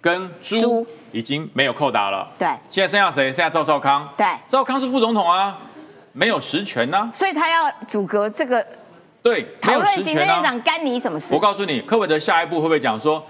[0.00, 2.28] 跟朱已经没有扣打了。
[2.36, 3.32] 对，现在剩下谁？
[3.32, 4.08] 剩下赵少康。
[4.16, 5.56] 对，赵康是副总统啊，
[6.12, 7.08] 没有实权呐。
[7.14, 8.66] 所以他要阻隔这个。
[9.22, 11.32] 对，讨论行政院长干你什么事？
[11.32, 13.24] 我告诉你，柯文哲下一步会不会讲说？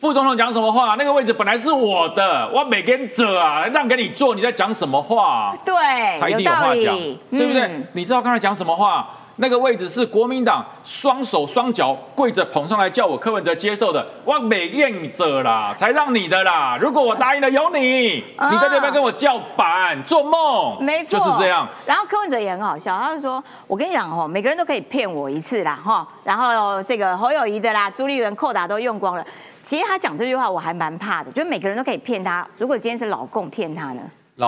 [0.00, 0.94] 副总统讲什么话？
[0.96, 5.56] 那个位置本来是我的，我没跟者啊，让给你坐，你在讲什么话？
[5.64, 5.74] 对，
[6.20, 6.96] 他一定有话讲，
[7.30, 7.62] 对不对？
[7.62, 9.08] 嗯你知道刚才讲什么话？
[9.40, 16.78] 那个位置是国民党双手双脚跪着捧上来叫我柯文哲接受的，我美愿者啦，才让你的啦。
[16.80, 21.66] 如果我答应了，有你，啊你在这边跟我叫板做梦，没错，就是这样。。
[21.86, 26.06] 然后柯文哲也很好笑，他就说：“我跟你讲哦，每个人都可以骗我一次啦，哈。
[26.24, 29.24] 然后这个侯友谊的啦，朱立伦扣打都用光了。
[29.68, 32.48] 其实他讲这句话我还蛮怕的，就是每个人都可以骗他。
[32.56, 34.00] 如果今天是老公骗他呢？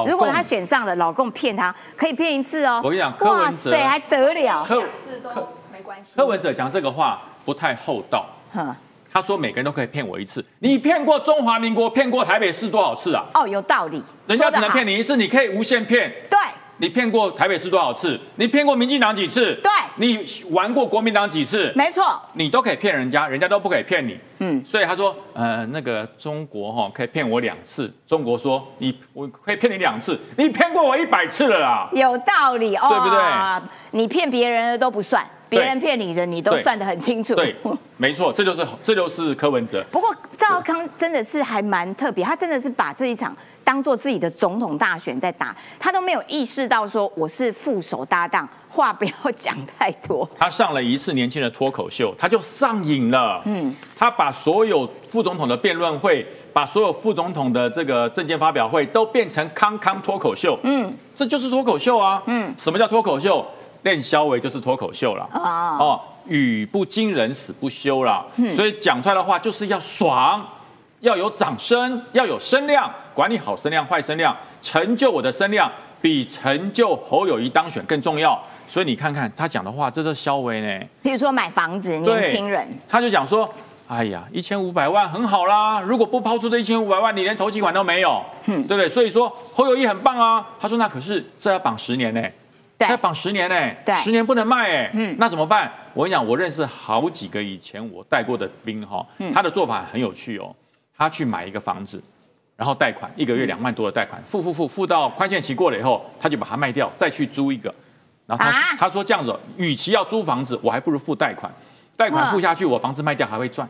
[0.06, 2.80] 如果他选上了，老公骗他，可以骗一次哦。
[2.82, 4.64] 我跟你讲柯文哲哇塞，还得了？
[4.64, 5.28] 柯两次都
[5.70, 6.16] 没关系。
[6.16, 8.24] 柯文哲讲这个话不太厚道。
[8.54, 8.74] 哼
[9.12, 13.22] 他说每个人都可以骗我一次，你骗过中华民国，骗过台北市多少次啊？
[13.34, 14.94] 哦，有道理，人家只能骗你。
[14.94, 16.10] 你一次，你可以无限骗。
[16.30, 16.38] 对，
[16.80, 18.18] 你骗过台北市多少次？
[18.36, 19.54] 你骗过民进党几次？
[19.62, 21.70] 对你玩过国民党几次？
[21.76, 24.18] 没错，你都可以骗人家，人家都不可以骗你。
[24.38, 27.92] 嗯，所以他说，呃，那个中国哈、可以骗我两次。
[28.06, 31.90] 中国说你我可以骗你两次，你骗过我一百次了啦。
[31.92, 33.20] 有道理哦，对不对？
[33.90, 37.34] 你骗别人的都不算，别人骗你的你都算得很清楚。
[37.34, 37.54] 对，
[37.98, 39.84] 没错，这就是这就是柯文哲。
[39.90, 50.28] 不过赵康真的是还蛮特别，他真的是把这一场当做自己的总统大选在打，他都没有意识到说我是副手搭档，话不要讲太多。
[50.38, 53.42] 他上了一次年轻的脱口秀，他就上瘾了。
[53.44, 60.58] 嗯，他把所有副总统的辩论会，把所有副总统的这个政见发表会都变成康康脱口秀。
[60.62, 62.22] 嗯，这就是脱口秀啊。
[62.26, 63.46] 嗯，什么叫脱口秀？
[63.82, 65.26] 练肖维就是脱口秀了。
[65.32, 68.22] 啊哦，语不惊人死不休啦。
[68.50, 70.46] 所以讲出来的话就是要爽。
[71.00, 78.40] 要有掌声，要有声量，管理好声量、坏声量，成就我的声量比成就侯友谊当选更重要。
[78.68, 80.68] 所以你看看他讲的话，这是肖维呢。
[81.02, 83.52] 譬如说买房子，年对轻人，他就讲说，
[83.88, 88.88] 哎呀，一千五百万很好啦，如果不抛出这一千五百万，你连头期款都没有，嗯对不对？
[88.88, 90.46] 所以说侯友谊很棒啊。
[90.60, 92.22] 他说那可是这要绑十年呢、
[92.76, 95.72] 对要绑十年呢、对十年不能卖哎、嗯，那怎么办？
[95.94, 100.54] 我跟你讲，我认识好几个以前我带过的兵哈，他的做法很有趣哦。
[101.00, 101.98] 他去买一个房子，
[102.58, 107.74] 然后贷款一个月两万多的贷款，付付付付到宽限期过了以后，他就把它卖掉，再去租一个。
[108.26, 111.50] 然后他、啊他说这样子，与其要租房子，我还不如付贷款，
[111.96, 113.66] 贷款付下去，我房子卖掉还会赚。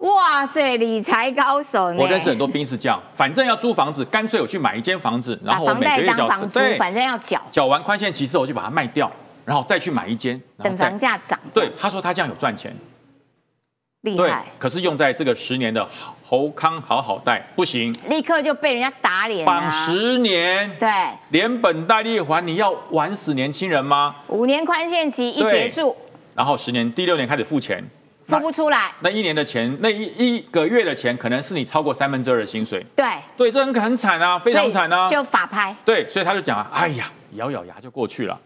[0.00, 1.96] 哇塞，理财高手呢？
[1.98, 9.10] 我认识很多兵是这样，反正要租房子，干脆我去买一间房子，然把后我每个月缴房租，对反正要缴，缴完宽限期之后，我就把它卖掉，
[9.46, 11.40] 然后再去买一间，然后等房价涨。
[11.54, 12.84] 对，他说他这样有赚钱，对
[14.06, 15.86] 厉害，，可是用在这个十年的
[16.24, 19.46] 侯康好好贷不行，立刻就被人家打脸、啊。
[19.46, 20.88] 绑十年，对，
[21.30, 24.14] 连本带利还，你要玩死年轻人吗？
[24.28, 25.96] 五年宽限期一对结束，
[26.34, 27.84] 然后十年第六年开始付钱，
[28.28, 28.92] 付不出来。
[29.00, 32.86] 那一年的钱，那一一个月的钱，可能是你超过三分之二的薪水。
[32.94, 33.04] 对，
[33.36, 35.08] 对，这很很惨啊，非常惨啊。
[35.08, 35.74] 就法拍。
[35.84, 38.38] 对，所以他就讲啊，哎呀，咬咬牙就过去了，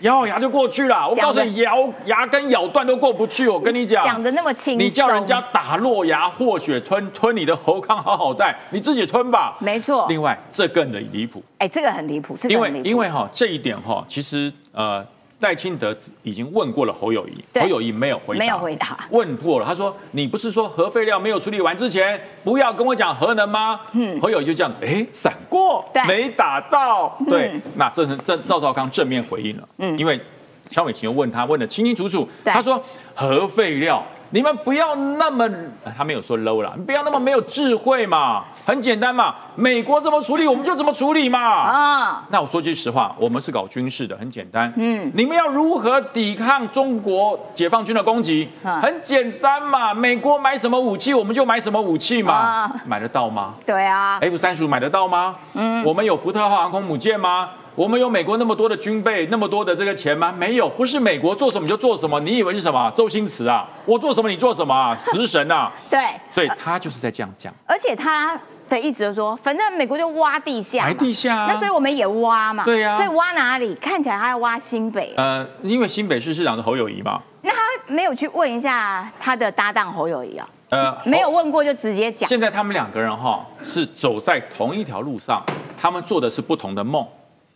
[0.00, 1.08] 咬咬牙就过去了。
[1.08, 3.48] 我告诉你，咬牙根咬断都过不去。
[3.48, 9.56] 我跟你讲，讲的那么轻松，你叫人家打落牙或血吞吞你的喉康好好带，你自己吞吧。
[9.60, 10.06] 没错。
[10.08, 12.72] 另外，这更的离谱，哎，这个很离谱，这个因为。
[12.82, 15.04] 因为哈这一点哈，其实呃
[15.42, 18.96] 赖清德已经问过了侯友谊，侯友谊没有回答，没有回答。
[19.10, 23.80] 问过了，他说你不是说核废料没有处理完之前不要跟我讲核能吗？
[23.92, 30.18] 嗯，侯友谊就这样，哎，闪过对，没打到，对嗯，那这是这赵少康正面回应了，嗯，因为
[30.70, 32.82] 肖美琴又问他问的清清楚楚，他说
[33.14, 34.02] 核废料。
[34.32, 35.44] 你们不要那么，
[35.84, 41.38] 呃他没有说 low 啦，你不要那么没有智慧嘛，很简单嘛，美国怎么处理我们就怎么处理嘛。
[41.38, 44.72] 啊，那我说句实话，我们是搞军事的，很简单。
[44.76, 48.50] 嗯，你们要如何抵抗中国解放军的攻击？
[48.64, 52.32] 嗯很简单嘛，美国买什么武器，我们就买什么武器嘛。
[52.34, 55.36] 啊买得到吗对啊，？F 三十五买得到吗？
[55.52, 57.50] 嗯，我们有福特号航空母舰吗？
[57.74, 60.32] 我们有美国那么多的军备，那么多的这个钱吗？
[60.36, 62.20] 没有，不是美国做什么就做什么。
[62.20, 62.90] 你以为是什么？
[62.94, 63.66] 周星驰啊？
[63.86, 64.94] 我做什么你做什么啊？
[65.00, 65.72] 食神啊！
[65.88, 67.52] 对，所以他就是在这样讲。
[67.66, 73.74] 而且他的意思就是说，反正美国就挖地下嘛，埋地下啊那所以我们也挖嘛，对呀所以挖哪里？
[73.76, 77.56] 看起来他要挖新北，呃，因为新北市市长是侯友谊嘛，那他
[77.86, 80.46] 没有去问一下他的搭档侯友谊啊？
[80.68, 85.42] 呃，没有问过就直接讲，现在他们两个人哈是走在同一条路上，
[85.80, 87.06] 他们做的是不同的梦。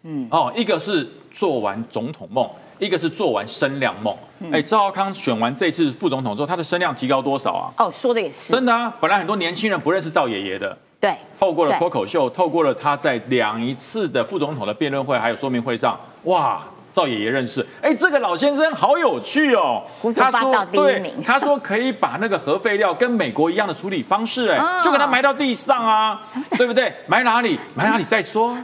[0.08, 4.16] 嗯，哦，一个是做完总统梦，一个是做完声量梦。
[4.52, 7.72] 哎、赵浩康选完这次副总统之后，他的声量提高多少啊？
[7.76, 17.66] 哦，说的也是，真的啊，本来很多年轻人不认识赵爷爷的，对，透过了对脱口秀，透过了他在两一次的副总统的辩论会还有说明会上，哇，赵爷爷认识。
[17.82, 19.82] 哎，这个老先生好有趣哦。
[20.00, 21.14] 胡说八道第一名。
[21.24, 26.22] 他说可以把那个核废料跟美国一样的处理方式，哎，就给他埋到地上啊，
[26.56, 26.94] 对不对？
[27.08, 27.58] 埋哪里？
[27.74, 28.56] 埋哪里再说，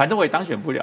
[0.00, 0.82] 反正我也当选不了。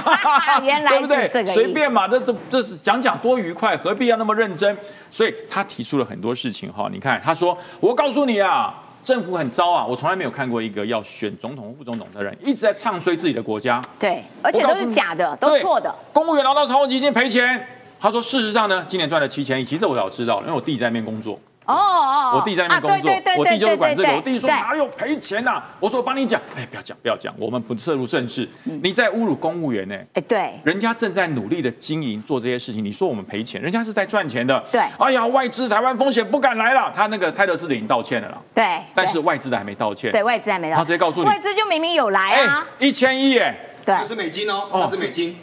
[0.64, 1.44] 原来对不对？
[1.44, 4.74] 随便嘛，这这这是讲讲多愉快，何必要那么认真？
[5.10, 6.88] 所以他提出了很多事情哈。
[6.90, 9.84] 你看，他说：“我告诉你啊。”政府很糟啊！
[9.84, 13.78] 我从来没有看过一个要选总统、副总统的人一直在唱衰自己的国家。
[14.00, 15.94] 对，而且都是假的，都错的。
[16.14, 17.68] 公务员拿到超基金赔钱，
[18.00, 19.64] 他说事实上呢，今年赚了七千亿。
[19.64, 21.38] 其实我早知道了，因为我弟在那边工作。
[21.66, 24.08] 哦哦，我弟在那边工作，我弟就是管这个。
[24.14, 25.62] 我弟说哪有赔钱呐？
[25.80, 28.48] 我说我帮你讲，哎，不要讲，不要讲，我们不涉入政治。
[28.64, 29.96] 你在侮辱公务员呢？
[30.14, 34.58] 哎，对，人家正在努力的经营做这些事情，你说我们赔钱，人家是在赚钱的。
[34.70, 36.92] 对，哎呀，外资台湾风险不敢来了。
[36.94, 38.40] 他那个泰勒斯的已经道歉了啦。
[38.54, 40.12] 对，但是外资的还没道歉。
[40.12, 40.78] 对外资还没道歉。
[40.78, 45.36] 他直接告诉你，外资就明明有来啊，一千亿哎，对，是美金哦，哦是美金。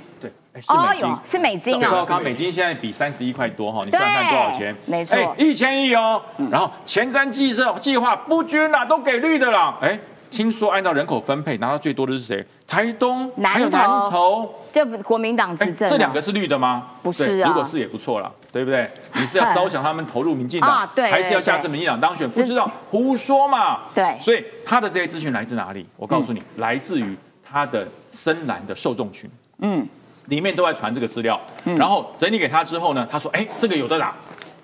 [0.67, 1.89] 哦哟，是美金啊！
[1.89, 4.75] 赵康，美金现在比三十一块多哈，你算算多少钱？
[4.85, 6.21] 没错，哎，一千亿哦。
[6.51, 9.75] 然后前瞻计设计划不均啦，都给绿的啦。
[9.81, 9.97] 哎，
[10.29, 12.45] 听说按照人口分配拿到最多的是谁？
[12.67, 16.87] 台东还有南投，这国民党执政，这两个是绿的吗？
[17.01, 18.87] 不是啊，如果是也不错啦，对不对？
[19.15, 22.29] 你是要招降他们投入民进党，对，还是要下次民进党当选？
[22.29, 23.79] 不知道，胡说嘛。
[23.95, 25.83] 对，所以他的这些资讯来自哪里？
[25.97, 29.27] 我告诉你，来自于他的深蓝的受众群。
[29.57, 29.87] 嗯。
[30.25, 34.15] 里面都在传这个资料，然后整理给他之后呢，他说：“哎，这个有的打，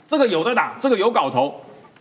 [0.06, 1.54] 这个有的打，这个有搞头。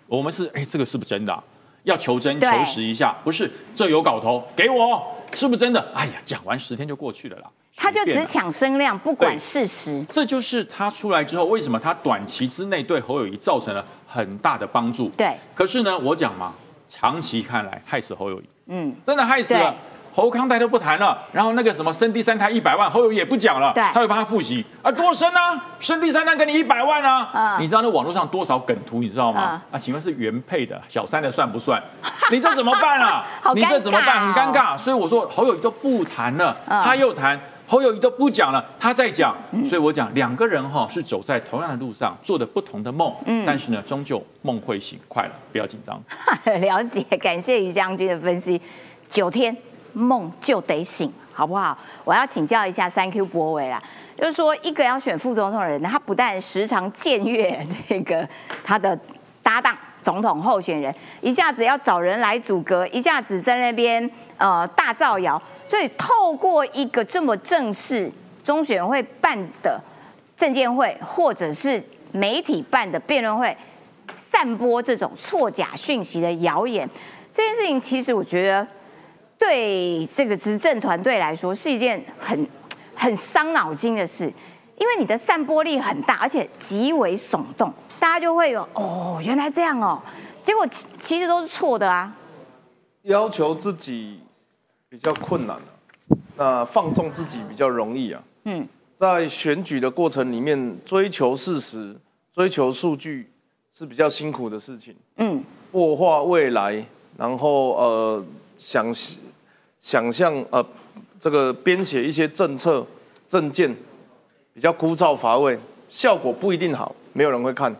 [0.07, 1.42] 我们是哎，这个是不是真的？
[1.85, 5.03] 要求真求实一下，不是这有搞头，给我
[5.35, 5.81] 是不是真的？
[5.94, 7.44] 哎呀，讲完十天就过去了啦。
[7.77, 10.05] 他就只抢声量，不管事实。
[10.11, 15.09] 这就是他出来之后，为什么他短期之内对侯友谊造成了很大的帮助？
[15.11, 15.33] 对。
[15.55, 16.53] 可是呢，我讲嘛，
[16.88, 19.75] 长期看来害死侯友谊，嗯，真的害死了。”
[20.12, 29.62] 侯康泰都不谈了，然后那个什么生第三胎一百万，侯友也不讲了，他会帮他复习啊，多生啊，生第三胎给你一百万啊，你知道那网络上多少梗图，你知道吗？
[29.71, 31.83] 啊，请问是原配的小三的算不算？
[32.31, 33.25] 你这怎么办啊？
[33.55, 34.33] 你这怎么办？
[34.33, 43.14] 很尴尬，所以我说侯友谊都不谈了，他又谈，侯友谊都不讲了，他在讲，所以我讲两个人哈是走在同样的路上，做的不同的梦，
[43.47, 46.01] 但是呢，终究梦会醒，快了，不要紧张。
[46.61, 48.61] 了解，感谢于将军的分析，
[49.09, 49.57] 九天。
[49.92, 51.77] 梦就得醒，好不好？
[52.05, 53.83] 我要请教一下三 Q 博伟啦，
[54.16, 58.29] 就是说一个要选副总统的人，他不但时常僭越 这个
[58.62, 58.98] 他的
[59.42, 68.11] 搭档总统候选人，一下子要找人来阻隔，一下子在那边呃大造谣，所以透过一个这么正式
[68.44, 69.81] 中选会办的
[70.37, 73.57] 证监会，或者是媒体办的辩论会，
[74.16, 76.88] 散播这种错假讯息的谣言，
[77.33, 78.66] 这件事情其实我觉得。
[79.38, 82.46] 对这个执政团队来说是一件很
[82.94, 84.24] 很伤脑筋的事，
[84.77, 90.03] 因为你的散播力很大，而且极为耸动，大家就会有哦，原来这样哦，
[90.42, 92.12] 结果其其实都是错的啊。
[93.03, 94.20] 要求自己
[94.88, 95.57] 比较困难
[96.37, 98.22] 那放纵自己比较容易啊。
[98.44, 101.96] 嗯，在选举的过程里面，追求事实、
[102.35, 103.31] 追求数据
[103.72, 104.96] 是比较辛苦的事情。
[105.16, 106.85] 嗯，破化未来，
[107.16, 108.24] 然后呃
[108.57, 108.92] 想。
[109.81, 110.64] 想象呃，
[111.19, 112.85] 这个编写一些政策
[113.27, 113.75] 政见，
[114.53, 117.75] 比较枯燥乏味，效果不一定好，没有人会看。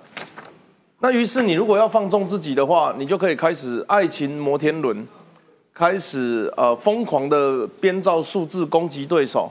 [1.01, 5.07] 那于是你如果要放纵自己的话，你就可以开始爱情摩天轮，
[5.73, 9.51] 开始呃疯狂的编造数字攻击对手，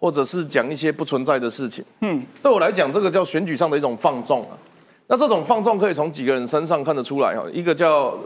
[0.00, 1.84] 或者是讲一些不存在的事情。
[2.00, 4.58] 嗯，对我来讲，这个叫选举上的一种放纵啊。
[5.06, 8.18] 那这种放纵可以从几个人身上看得出来哈，一个叫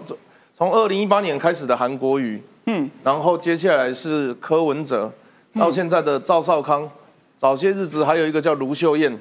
[0.57, 2.43] 从二零一八年开始的韩国瑜。
[2.69, 5.13] 嗯，然后接下来是柯文哲，
[5.55, 6.91] 到现在的赵少康，
[7.37, 9.17] 早些日子还有一个叫卢秀燕，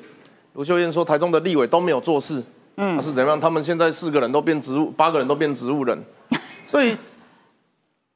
[0.53, 2.41] 卢秀燕说台中的立委都没有做事，
[2.77, 3.39] 嗯，是怎样？
[3.39, 6.01] 他们现在四个人都变植物，八个人都变植物人，
[6.65, 6.97] 所以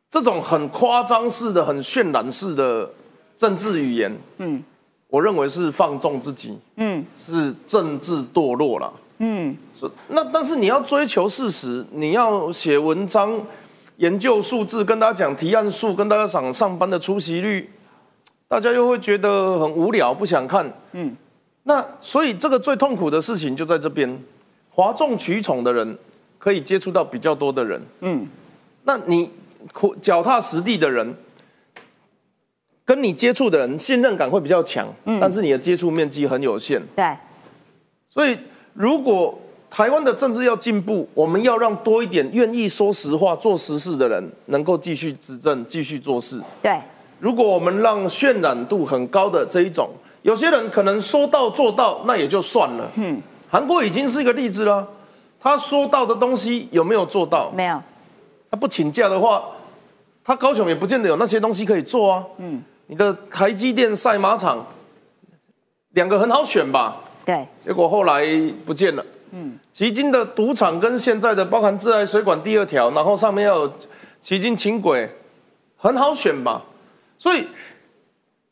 [0.09, 2.89] 这种很夸张式的、很渲染式的
[3.35, 4.63] 政治语言，嗯，
[5.09, 9.55] 我认为是放纵自己，嗯，是政治堕落了，嗯，
[10.09, 13.39] 那但是你要追求事实，你要写文章。
[13.97, 17.69] 研究数字，跟大家讲提案数，跟大家讲上班的出席率，
[18.47, 20.71] 大家又会觉得很无聊，不想看。
[20.93, 21.13] 嗯，
[21.63, 24.17] 那所以这个最痛苦的事情就在这边，
[24.69, 25.97] 哗众取宠的人
[26.37, 27.81] 可以接触到比较多的人。
[27.99, 28.25] 嗯，
[28.85, 29.29] 那你
[30.01, 31.13] 脚踏实地的人，
[32.85, 34.87] 跟你接触的人信任感会比较强。
[35.03, 36.81] 嗯，但是你的接触面积很有限。
[36.95, 37.17] 对，
[38.09, 38.37] 所以
[38.73, 39.37] 如果。
[39.71, 46.41] 台湾的政治要进步，我们要让多一点愿意说实话、做实事的人能够继续执政、继续做事。
[46.59, 46.75] 对，
[47.19, 49.87] 如果我们让渲染度很高的这一种
[50.23, 52.91] 有些人可能说到做到，那也就算了。
[52.95, 54.87] 嗯，韩国已经是一个例子了，
[55.39, 57.51] 他说到的东西有没有做到？
[57.51, 57.79] 没有。
[58.49, 59.43] 他不请假的话，
[60.23, 62.25] 他高雄也不见得有那些东西可以做啊。
[62.39, 64.65] 嗯，你的台积电赛马场，
[65.91, 67.03] 两个很好选吧？
[67.29, 67.47] 对。
[67.63, 68.25] 结果后来
[68.65, 69.05] 不见了。
[69.31, 73.73] 嗯，旗津的赌场跟现在的包含自来水管第二条，然后上面要有
[74.19, 75.09] 旗津轻轨，
[75.77, 76.63] 很好选吧？
[77.17, 77.45] 所以。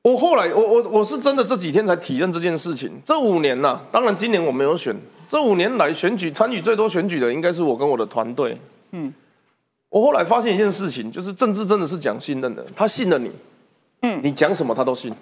[0.04, 2.90] 我后来，我我我是真的这几天才体认这件事情。
[3.04, 4.96] 这五年呐，当然今年我没有选。
[5.28, 8.58] 这五年来选举参与最多选举的，应该是我跟我的团队。
[8.92, 9.14] 嗯，
[9.90, 12.66] 我后来发现一件事情，就是政治真的是讲信任的。
[12.74, 13.30] 他信了你，
[14.04, 15.14] 嗯，你讲什么他都信。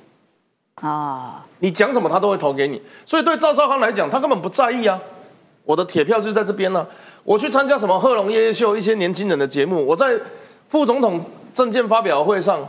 [0.81, 2.81] 啊，你讲什么他都会投给你。
[3.05, 4.99] 所以对赵少康来讲，他根本不在意啊。
[5.63, 6.85] 我的铁票就在这边呢。
[7.23, 10.15] 我去参加什么贺龙夜夜秀一些年轻人的节目，我在
[10.69, 11.19] 副总统
[11.53, 12.59] 证件发表会上。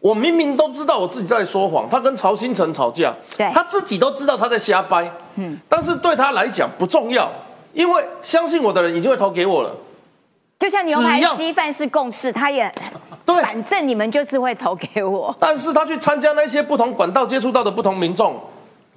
[0.00, 7.30] 我明明都知道我自己在说谎，他跟曹新成吵架，对，他自己都知道他在瞎掰，嗯，但是对他来讲不重要，
[7.74, 9.76] 因为相信我的人已经会投给我了。
[10.60, 12.72] 就像牛排稀饭是共识，他也
[13.26, 15.34] 对，反正你们就是会投给我。
[15.40, 18.38] 但是他去参加那些不同管道接触到的不同民众，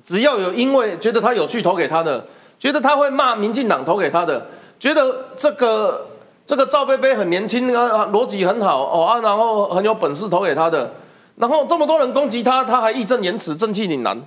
[0.04, 2.24] 只要有因为觉得他有趣投给他的，
[2.60, 4.46] 觉得他会骂民进党投给他的，
[4.78, 6.10] 觉得这个。
[6.46, 10.92] 这个赵贝贝很年轻啊，逻辑很好哦啊，然后很有本事投给他的，
[11.38, 14.22] 然后这么多人攻击他，他还义正言辞、正气凛然，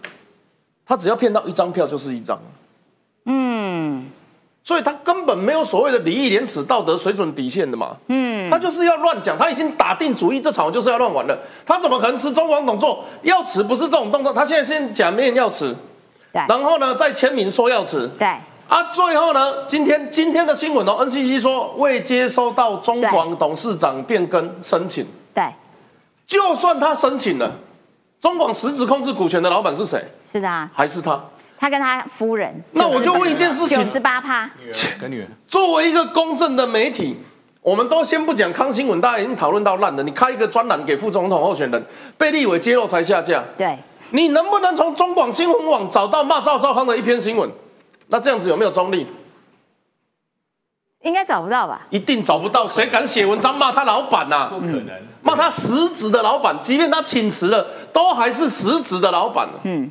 [0.86, 2.40] 他只要骗到一张票就是一张，
[3.26, 4.06] 嗯，
[4.66, 13.04] 所以他根本没有所谓的礼义廉耻、道德水准底线的嘛，嗯，他就是要乱讲，他已经打定主意，这场就是要乱玩了，他怎么可能吃中广董座？
[13.22, 15.72] 要辞不是这种动作，他现在先假面要辞，
[16.32, 18.26] 对，然后呢再签名说要辞，对。
[18.68, 19.64] 啊，最后呢？
[19.68, 25.06] 今天今天的新闻哦，NCC 说未接收到中广董事长变更申请。
[25.32, 25.54] 对，
[26.26, 27.48] 就算他申请了，
[28.18, 30.04] 中广实质控制股权的老板是谁？
[30.28, 31.22] 是的，啊还是他？
[31.58, 32.62] 他跟他夫人。
[32.72, 34.50] 那我就问一件事情：九十八趴。
[35.00, 35.26] 跟女儿。
[35.48, 37.16] 作为一个公正的媒体，
[37.62, 40.02] 我们都先不讲康新闻，大家已经讨论到烂了。
[40.02, 41.86] 你开一个专栏给副总统候选人，
[42.18, 43.42] 被立委揭露才下架。
[43.56, 43.78] 对。
[44.10, 47.50] 你能不能从中广新闻网找到骂赵少康的一篇新闻？
[48.06, 49.04] 那这样子有没有中立？
[51.02, 51.82] 应该找不到吧？
[51.90, 54.48] 一定找不到，谁敢写文章骂他老板呐？
[54.48, 54.88] 不可能，
[55.22, 59.48] 骂他实职的老板，即便他请辞了，都还是实职的老板。
[59.64, 59.90] 嗯，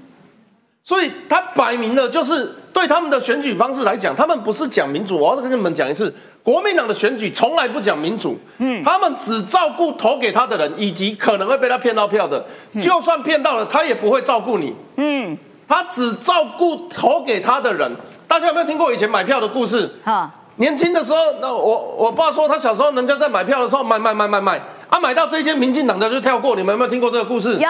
[0.86, 5.18] 所以他摆明了就是对他们的选举方式来讲，他们不是讲民主。
[5.18, 6.14] 我要跟你们讲一次，
[6.44, 8.38] 国民党的选举从来不讲民主。
[8.60, 12.46] 嗯，他们只照顾投给他的人，以及可能会被他骗到票的。
[12.80, 14.72] 就算骗到了，他也不会照顾你。
[14.98, 15.36] 嗯。
[15.68, 17.92] 他只照顾投给他的人。
[18.28, 19.90] 大家有没有听过以前买票的故事？
[20.04, 26.56] 啊，年轻的时候，那我我爸说他小时候人家在买票的时候买买买买买，啊买到这些民进党的就跳过。
[26.56, 27.56] 你们有没有听过这个故事？
[27.56, 27.68] 有。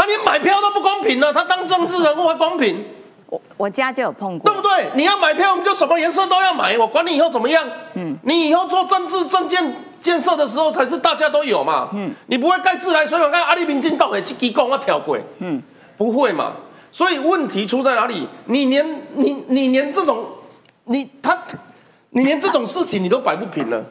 [0.00, 2.82] 他连买票都不公平了，他当政治人物还公平？
[3.26, 4.86] 我我家就有碰过，对不对？
[4.94, 7.62] 你要买票，我们就什么颜色都要买，我管你以后怎么样。
[7.92, 8.16] 嗯。
[8.24, 11.90] 你以后做政治政见建设的时候，才是大家都有嘛。
[11.92, 12.10] 嗯。
[12.28, 15.18] 你不会盖自来水管，盖阿里民进党的机构我跳过。
[15.40, 15.62] 嗯。
[15.98, 16.54] 不会嘛？
[16.90, 18.26] 所以问题出在哪里？
[18.46, 20.24] 你连你你连这种
[20.84, 21.38] 你他
[22.08, 23.84] 你连这种事情你都摆不平了，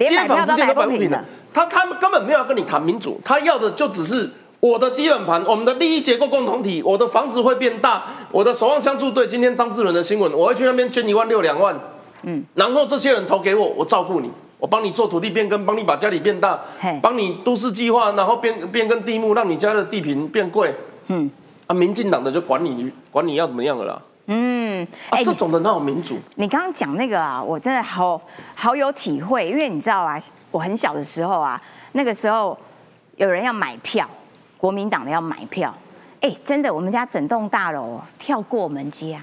[0.00, 1.24] 街坊之间都摆不平了。
[1.54, 4.30] 他他们根本没有跟你谈民主，他要的就只是
[4.66, 9.26] 我的基本盘，我们的利益结构共同体，我的房子会变大，我的守望相助队。
[9.26, 11.78] 今天张志伦的新闻，我会去那边捐一万六两万，
[12.24, 16.60] 嗯，然后这些人投给我，我照顾你，我帮你做土地变更，帮你把家里变大，
[17.00, 20.74] 帮你都市计划，然后变变更地目，让你家的地平变贵，
[21.08, 21.30] 嗯。
[21.66, 24.02] 啊，民进党的就管你管你要怎么样了啦。
[24.26, 26.16] 嗯，啊，这种的那种民主。
[26.36, 28.20] 你刚刚讲那个啊，我真的好
[28.54, 30.16] 好有体会，因为你知道啊，
[30.52, 31.60] 我很小的时候啊，
[31.90, 32.56] 那个时候
[33.16, 34.08] 有人要买票，
[34.56, 35.74] 国民党的要买票，
[36.20, 39.20] 哎，真的，我们家整栋大楼跳过我们家，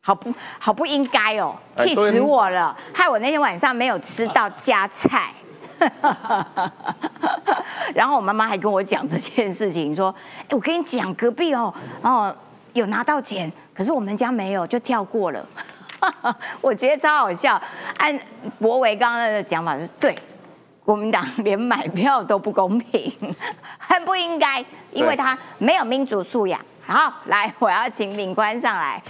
[0.00, 5.32] 好不好不应该哦，气死我了，害我那天晚上没有吃到加菜。
[7.94, 10.14] 然后我妈妈还跟我讲这件事情，说
[10.48, 12.34] ：“哎，我跟你讲，隔壁哦，哦
[12.72, 15.44] 有拿到钱，可是我们家没有，就跳过了。
[16.62, 17.60] ”我觉得超好笑。
[17.98, 18.18] 按
[18.60, 20.16] 博维刚刚的讲法是对，
[20.84, 23.12] 国民党 连买票都不公平，
[23.78, 26.60] 很不应该，因为他没有民主素养。
[26.86, 29.02] 好，来，我要请领官上来，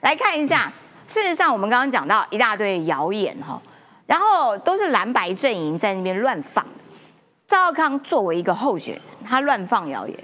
[0.00, 0.72] 来看一下。
[1.08, 3.60] 事实上，我们刚刚讲到一大堆谣言哈。
[4.06, 6.64] 然后都是蓝白阵营在那边乱放，
[7.44, 10.16] 赵少康作为一个候选人，他乱放谣言，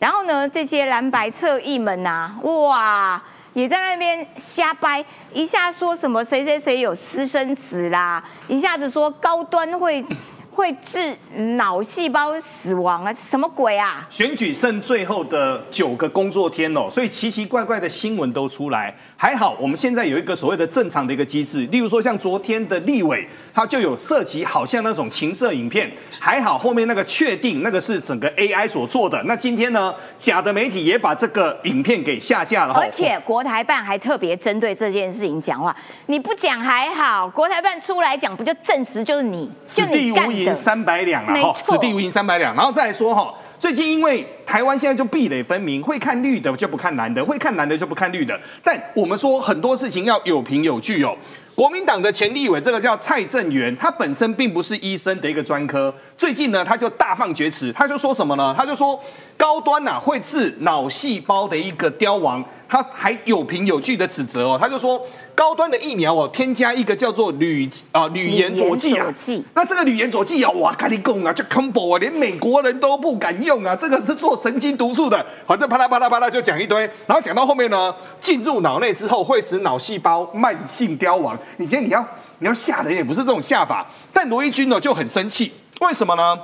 [0.00, 10.04] 然后呢，这些蓝白侧翼们呐，哇，也在那边瞎掰，一下说什么谁谁谁有私生子啦，一下子说高端会
[10.58, 11.16] 会致
[11.54, 13.12] 脑细胞死亡啊？
[13.12, 14.04] 什么鬼啊？
[14.10, 18.92] 选举剩最后的九个工作天哦，所以奇奇怪怪的新闻都出来。
[19.20, 25.90] 还好，我们现在有一个所谓的正常的一个机制，例如说像昨天的立委，他就有涉及好像那种情色影片，
[26.20, 29.20] 还好后面那个确定那个是整个 AI 所做的。
[29.24, 35.74] 那今天呢，假的媒体也把这个影片给下架了，而且国台办还特别针对这件事情讲话，
[36.06, 43.34] 你不讲还好，国台办出来讲，不就证实就是你，此地无银三百两啊哈，此地无银三百两，然后再来说哈。
[43.58, 48.38] 最近因为台湾现在就壁垒分明，会看绿的就不看蓝的，会看蓝的就不看绿的。
[48.62, 51.16] 但我们说很多事情要有凭有据哦。
[51.56, 55.92] 国民党的前立委，这个叫蔡正元，他本身并不是医生的一个专科。
[56.18, 58.52] 最近呢，他就大放厥词，他就说什么呢？
[58.58, 59.00] 他就说
[59.36, 62.44] 高端呐会治脑细胞的一个凋亡。
[62.70, 65.00] 他还有凭有据的指责哦，他就说
[65.34, 69.06] 高端的疫苗哦，添加一个叫做铝啊铝盐佐剂啊，
[69.54, 81.38] 那这个铝盐佐剂啊，哇，跟你讲啊，就 combo 啊，连美国人都不敢用啊，这个是做神经毒素的，反正啪啦啪啦啪啦就讲一堆，然后讲到后面呢，进入脑内之后会使脑细胞慢性凋亡。
[81.56, 82.06] 你今天你要
[82.38, 86.38] 你要吓人也不是这种吓法，但罗伊军呢就很生气，为什么呢？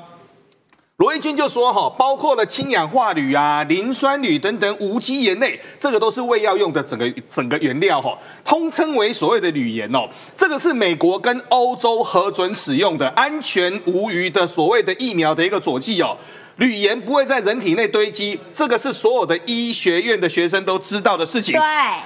[0.98, 10.08] 罗毅军就说：“哈，包括了氢氧化铝啊、磷酸铝等等无机盐类，这个都是胃药用的整个整个原料哈，通称为所谓的铝盐哦。
[10.36, 16.16] 这个是美国跟欧洲核准使用的安全无虞的所谓的疫苗的一个佐剂哦。
[16.58, 21.54] 铝盐不会在人体内堆积，这个是所有的医学院的学生都知道的事情。
[21.54, 21.62] 对，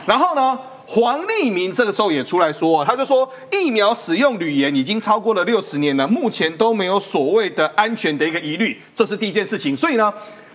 [0.06, 0.58] 然后呢？”
[0.90, 9.76] 黄立明这个时候也出来说，他就说疫苗使用铝盐已经超过了六十年了，目前都没有所谓的安全的一个疑虑，这是第一件事情。
[9.76, 10.10] 所以呢，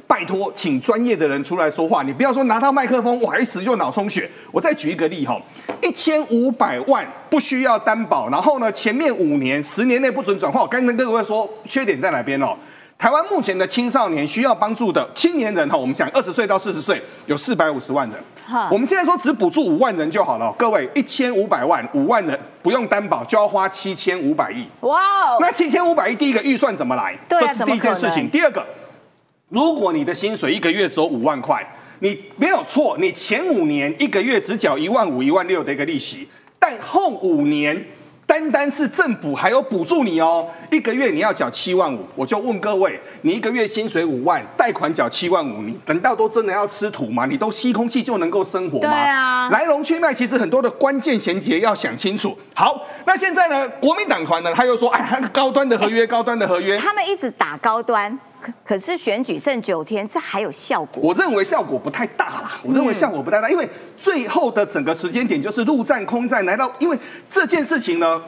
[0.08, 4.28] 拜托，请专业的人出来说话，你不要说拿到麦克风，我还死就脑充血。
[4.52, 5.40] 我再举一个例哈，
[5.84, 10.60] 一千五百万不需要担保，然后呢，前面五年、十年内不准转换。
[10.60, 12.58] 我刚跟各位说，缺点在哪边哦？
[12.98, 18.18] 台湾目前的青少年需要帮助的青年人哈，我们讲二十岁到四十岁有四百五十万人。
[18.72, 24.66] 我们现在说只补助五万人就好了，各位一千五百万五万人不用担保就要花七千五百亿。
[24.82, 25.38] 哇哦！
[25.42, 27.18] 那七千五百亿第一个预算怎么来？
[27.28, 28.30] 这是第一件事情。
[28.30, 28.66] 第二个，
[29.50, 31.66] 如果你的薪水一个月只有五万块，
[32.00, 36.28] 你没有错，你前五年一个月只缴一万五、一万六的一个利息，
[36.58, 37.86] 但后五年。
[38.34, 47.28] 单单是政府还有补助你哦，一个月你要缴七万五，我就问各位，你一个月薪水五万，贷款缴七万五，你难道都真的要吃土吗？
[47.28, 48.90] 你都吸空气就能够生活吗？
[48.90, 52.36] 对啊，来龙去脉其实很多的关键衔接要想清楚。
[52.56, 58.18] 好，那现在呢，国民党团呢，他又说，哎，那个高端的合约，高端的合约，他们一直打高端。
[58.66, 61.02] 可是选举剩九天，这还有效果？
[61.04, 62.52] 我认为效果不太大啦。
[62.64, 63.68] 我认为效果不太大，因为
[63.98, 66.72] 最后的整个时间点就是陆战、空战来到。
[66.80, 66.98] 因为
[67.30, 68.22] 这件事情呢，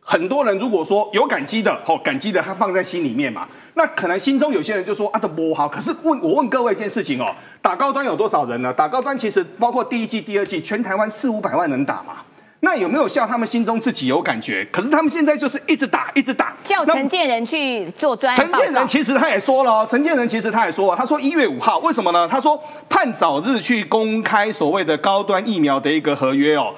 [0.00, 5.68] 很多人如果说有感激的，哦，感激的他放在心里面嘛，那可能心中有些人就说啊，这不好。
[5.68, 8.72] 可是问我问各位一件事情哦，打高端有多少人呢？
[8.72, 12.16] 打高端其实包括第一季、第二季，全台湾四五百万人打嘛。
[12.60, 13.26] 那有没有像？
[13.28, 16.54] 他们心中自己有感觉，可是他们现在就是一直打，一直打。
[16.62, 22.26] 叫陈建仁去做专陈建仁其实他也说了，陈建仁其实他也说了，他说一月五号，为什么呢？
[22.28, 26.72] 他说盼早日去公开所谓的高端疫苗的一个合约哦，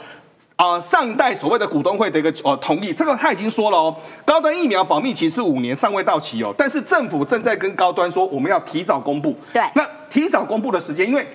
[0.57, 9.37] 啊，上代所谓的股东会的一个呃同意，这个他已经说了哦，高端疫苗保密期是五年，尚未到期哦，但是政府正在跟高端说，我们要提早公布。
[9.53, 11.27] 对，那提早公布的时间，因为。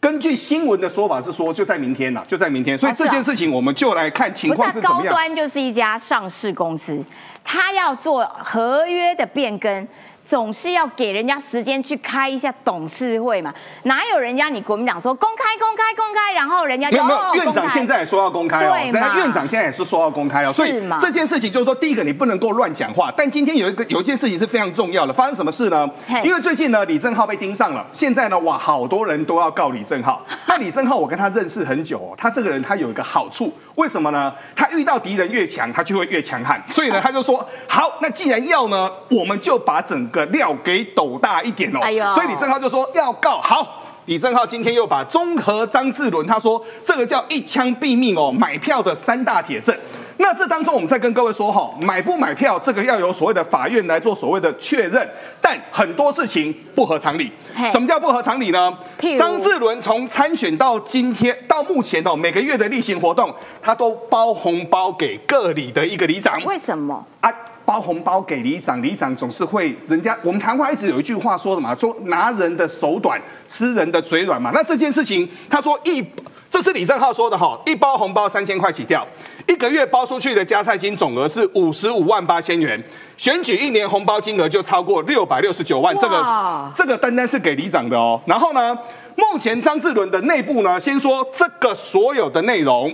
[0.00, 2.76] 根据新闻的说法是说，就在明天了，就在明天。
[2.78, 5.06] 所以这件事情我们就来看情况是怎么样。
[5.06, 7.04] 高端就是一家上市公司，
[7.44, 9.86] 它要做合约的变更。
[10.24, 13.52] 总是要给人家时间去开一下董事会嘛？
[13.84, 23.12] 哪有人家你国民党说公开公开公开，然后人家没有没有院长现在也说要公开哦，对院长现在也是说要公开哦，所以这件事情就是说，第一个你不能够乱讲话。
[23.16, 25.88] 但今天有一个有一件事情是非常重要的，发生什么事呢？
[26.22, 30.24] 因为最近呢，李正浩被盯上了，现在呢，哇，好多人都要告李正浩。
[30.46, 34.32] 那李正浩我跟他认识很久哦，他这个人他有一个好处，为什么呢？
[34.54, 36.62] 他遇到敌人越强，他就会越强悍。
[36.68, 41.80] 所以呢，他就说好，那既然要呢，我们就把整个料给斗大一点哦。
[42.12, 43.76] 所以李正浩就说要告好。
[44.06, 49.76] 李正浩今天又把综合张志伦，他说这个叫一枪毙命哦，买票的三大铁证。
[50.16, 55.08] 那这当中，我们再跟各位说哈，买不买票，这个要由所谓的法院来做所谓的确认。
[55.40, 57.30] 但很多事情不合常理。
[57.70, 58.76] 什么叫不合常理呢？
[59.16, 63.32] 张志伦从参选到今天到目前哦，每个月的例行活动，
[63.62, 66.40] 他都包红包给各里的一个里长。
[66.40, 67.32] 为什么啊？
[67.64, 71.74] 包红包给里长，里长总是会人家我们谈话一直有一句话说什么？
[71.76, 74.50] 说拿人的手短，吃人的嘴软嘛。
[74.52, 76.04] 那这件事情，他说一。
[76.50, 79.06] 这是李正浩说的哈，一包红包三千块起跳，
[79.46, 82.82] 一个月包出去的加菜金总额是五十五万八千元，
[83.16, 88.20] 选举一年红包金额就超过六百六十九万，这个这个单单是给里长的哦。
[88.26, 88.76] 然后呢，
[89.14, 92.92] 目前张志伦的内部呢，先说这个所有的内容。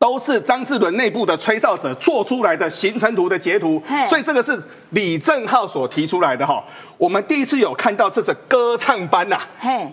[0.00, 4.58] 都是张志伦内部的吹哨者做出来的行程图的截图，所以这个是
[4.92, 6.64] 李正浩所提出来的哈。
[6.96, 9.38] 我们第一次有看到这是歌唱班呐，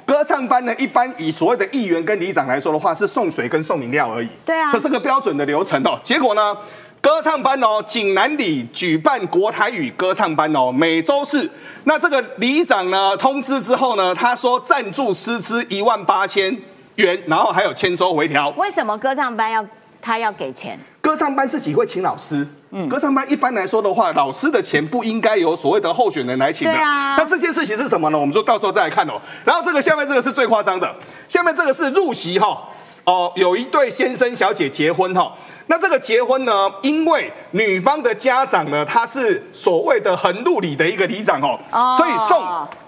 [0.05, 4.29] 歌唱班呢，一般以所谓的议员跟里长来说的话，是送水跟送饮料而已。
[4.45, 5.99] 对啊，这个标准的流程哦。
[6.01, 6.55] 结果呢，
[7.01, 11.51] 歌唱班哦，景南里举办国台语歌唱班哦，每周四。
[11.83, 16.57] 那这个里长呢通知之后呢，他说赞助师资一万八千
[16.95, 18.47] 元，然后还有签收回条。
[18.51, 19.65] 为什么歌唱班要？
[20.01, 22.47] 他要给钱，歌唱班自己会请老师。
[22.69, 26.73] 嗯，歌唱班一般来说的话，老师的钱不应该由所谓的候选人来请的。
[26.73, 27.15] 对啊。
[27.17, 28.17] 那这件事情是什么呢？
[28.17, 29.13] 我们就到时候再来看哦。
[29.45, 30.93] 然后这个下面这个是最夸张的，
[31.29, 32.61] 下面这个是入席哈
[33.05, 35.31] 哦，有一对先生小姐结婚哈。
[35.67, 41.57] 那这个结婚呢，因为女方的家长呢，他是所谓的横路里的一个里长哦，
[41.97, 42.43] 所以送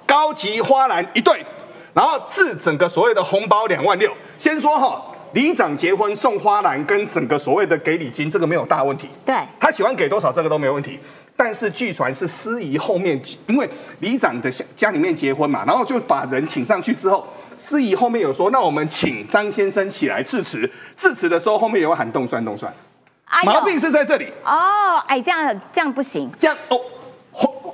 [0.06, 1.46] 高级花篮一对，
[1.94, 4.12] 然后至整个所谓的红包两万六。
[4.38, 5.02] 先说哈。
[5.34, 9.10] 里长结婚送花篮跟整个所谓的给礼金，这个没有大问题。
[9.26, 11.00] 对，他喜欢给多少，这个都没有问题。
[11.38, 13.70] 但是据传是司仪后面，因为
[14.00, 17.26] 里长的家里面结婚嘛，然后就把人请上去之后，
[17.56, 20.70] 司仪后面有说，那我们请张先生起来致辞。
[20.98, 22.74] 致辞的时候后面有喊动算动算，
[23.46, 24.26] 毛病是在这里。
[24.44, 26.30] 哦，哎，这样这样不行。
[26.38, 26.80] 这样哦。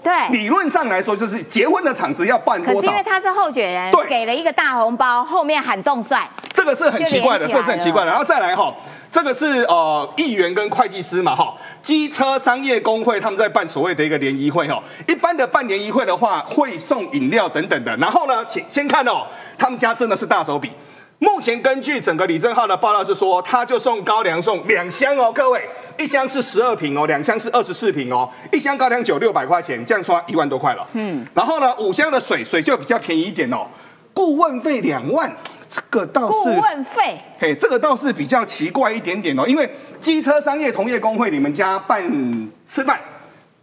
[0.06, 2.80] 对，理论上来说，就是结婚的场子要办多少？
[2.80, 6.22] 可是因为他是候选人，对，给了一个大红包，后面喊动算，
[6.54, 8.12] 这个是很奇怪的，这是很奇怪的。
[8.12, 8.72] 然后再来哈，
[9.10, 11.52] 这个是呃议员跟会计师嘛哈，
[11.82, 17.98] 机车商业工会他们在办所谓的一个联谊会哈，一般的办联谊会的话会送饮料等等的。
[17.98, 19.26] 然后呢，请先看哦，
[19.58, 20.72] 他们家真的是大手笔。
[21.20, 25.68] 目前根据整个李正浩的报道是说，他就送高粱送两箱哦，各位。
[25.98, 30.86] 一箱是十二瓶哦，两箱是二十四瓶哦，一箱高粱酒六百块钱，这样刷一万多块了。
[30.92, 33.66] 嗯，然后呢，五箱的水水就比较便宜一点哦，
[34.14, 35.34] 顾问费两万，
[35.70, 39.70] 这个倒是顾问费，嘿，这个倒是比较奇怪一点点哦，因为
[40.02, 43.00] 机车商业同业工会你们家办吃饭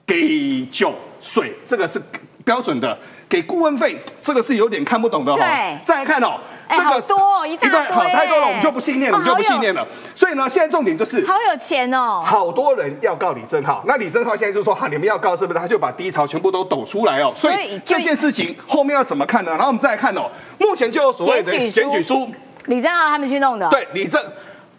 [0.06, 2.00] 给酒水，这个是
[2.46, 2.98] 标准的。
[3.32, 5.40] 给顾问费，这个是有点看不懂的哈。
[5.82, 9.88] 再来看哦，这个多一段好太多了，我们就不信念了，我们就不信念了。
[10.14, 13.82] 所以呢，现在重点就是好有钱哦，好多人要告李正浩。
[13.86, 15.58] 那李正浩现在就说哈，你们要告是不是？
[15.58, 17.32] 他就把低潮全部都抖出来哦。
[17.34, 19.52] 所以这件事情后面要怎么看呢？
[19.52, 22.30] 然后我们再来看哦，目前就有所谓的检举书，
[22.66, 23.66] 李正浩他们去弄的。
[23.70, 24.20] 对，李正。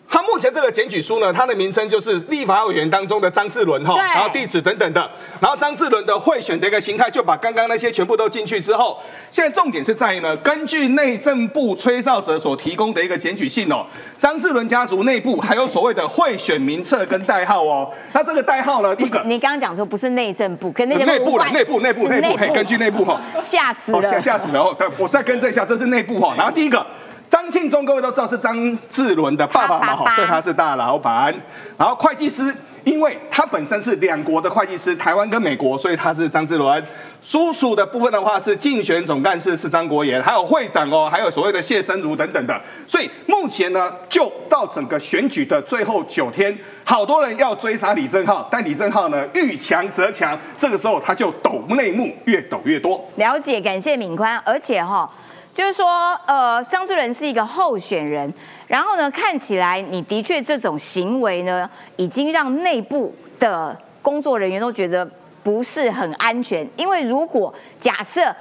[0.08, 9.00] 他目前这个检举书呢，他的名称就是立法委员当中的张志伦哈，然后地址等等的，然后张志伦的贿选的一个形态，就把刚刚那些全部都进去之后，
[9.32, 13.84] 现在重点是在于呢，根据内政部吹哨者所提供的一个检举信哦，
[14.20, 26.86] 张志伦家族内部还有所谓的贿选名册跟代号哦，那这个代号呢，第一个你刚刚讲说不是内政部，跟内内部了，内部内部内部，嘿，根据内部哈，吓死了，吓吓死了哦，我再更正一下，这是内部哈，然后第一个。
[27.30, 31.34] 张庆忠，各位都知道是张志伦的爸爸嘛，所以他是大老板。
[31.78, 36.86] 然后会计师，因为他本身是两国的会计师，台湾跟美国，所以他是张志伦。
[37.22, 42.62] 叔叔的部分的话是竞选总干事是张国炎，还有会长哦，还有所谓的谢生如等等的。
[42.86, 53.04] 所以目前呢，就到整个选举的最后九天，好多人要追杀李正浩，但李正浩呢遇强则强，这个时候他就抖内幕，越抖越多。
[53.16, 55.10] 了解，感谢敏宽，而且哈。
[55.54, 58.34] 就是说，呃，张志仁是一个候选人，
[58.66, 65.08] 然后呢，看起来你的确这种行为呢，已经让内部的工作人员都觉得
[65.44, 66.68] 不是很安全。
[66.76, 68.36] 因为如果假设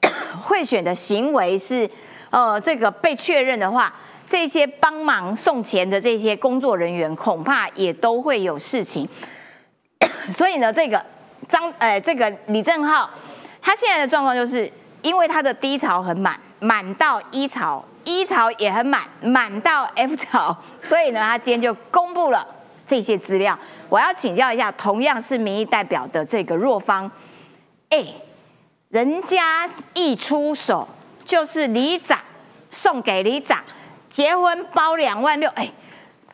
[0.40, 1.88] 贿选的行为是
[2.30, 3.92] 呃这个被确认的话，
[4.26, 9.06] 这些帮忙送钱的这些工作人员恐怕也都会有事情。
[10.32, 11.04] 所以呢，这个
[11.46, 13.10] 张呃这个李正浩，
[13.60, 14.72] 他现在的状况就是。
[15.02, 22.46] 因为它的低潮很满，满到一潮，一潮也很满，满到 F 潮， 所以呢，他今天就公布了
[22.86, 23.58] 这些资料。
[23.88, 27.10] 我要请教一下，同样是民意代表的这个若方，
[27.90, 28.04] 哎，
[28.88, 30.86] 人家一出手
[31.24, 32.18] 就是里长
[32.70, 33.62] 送给里长
[34.10, 35.70] 结婚包两万六，哎，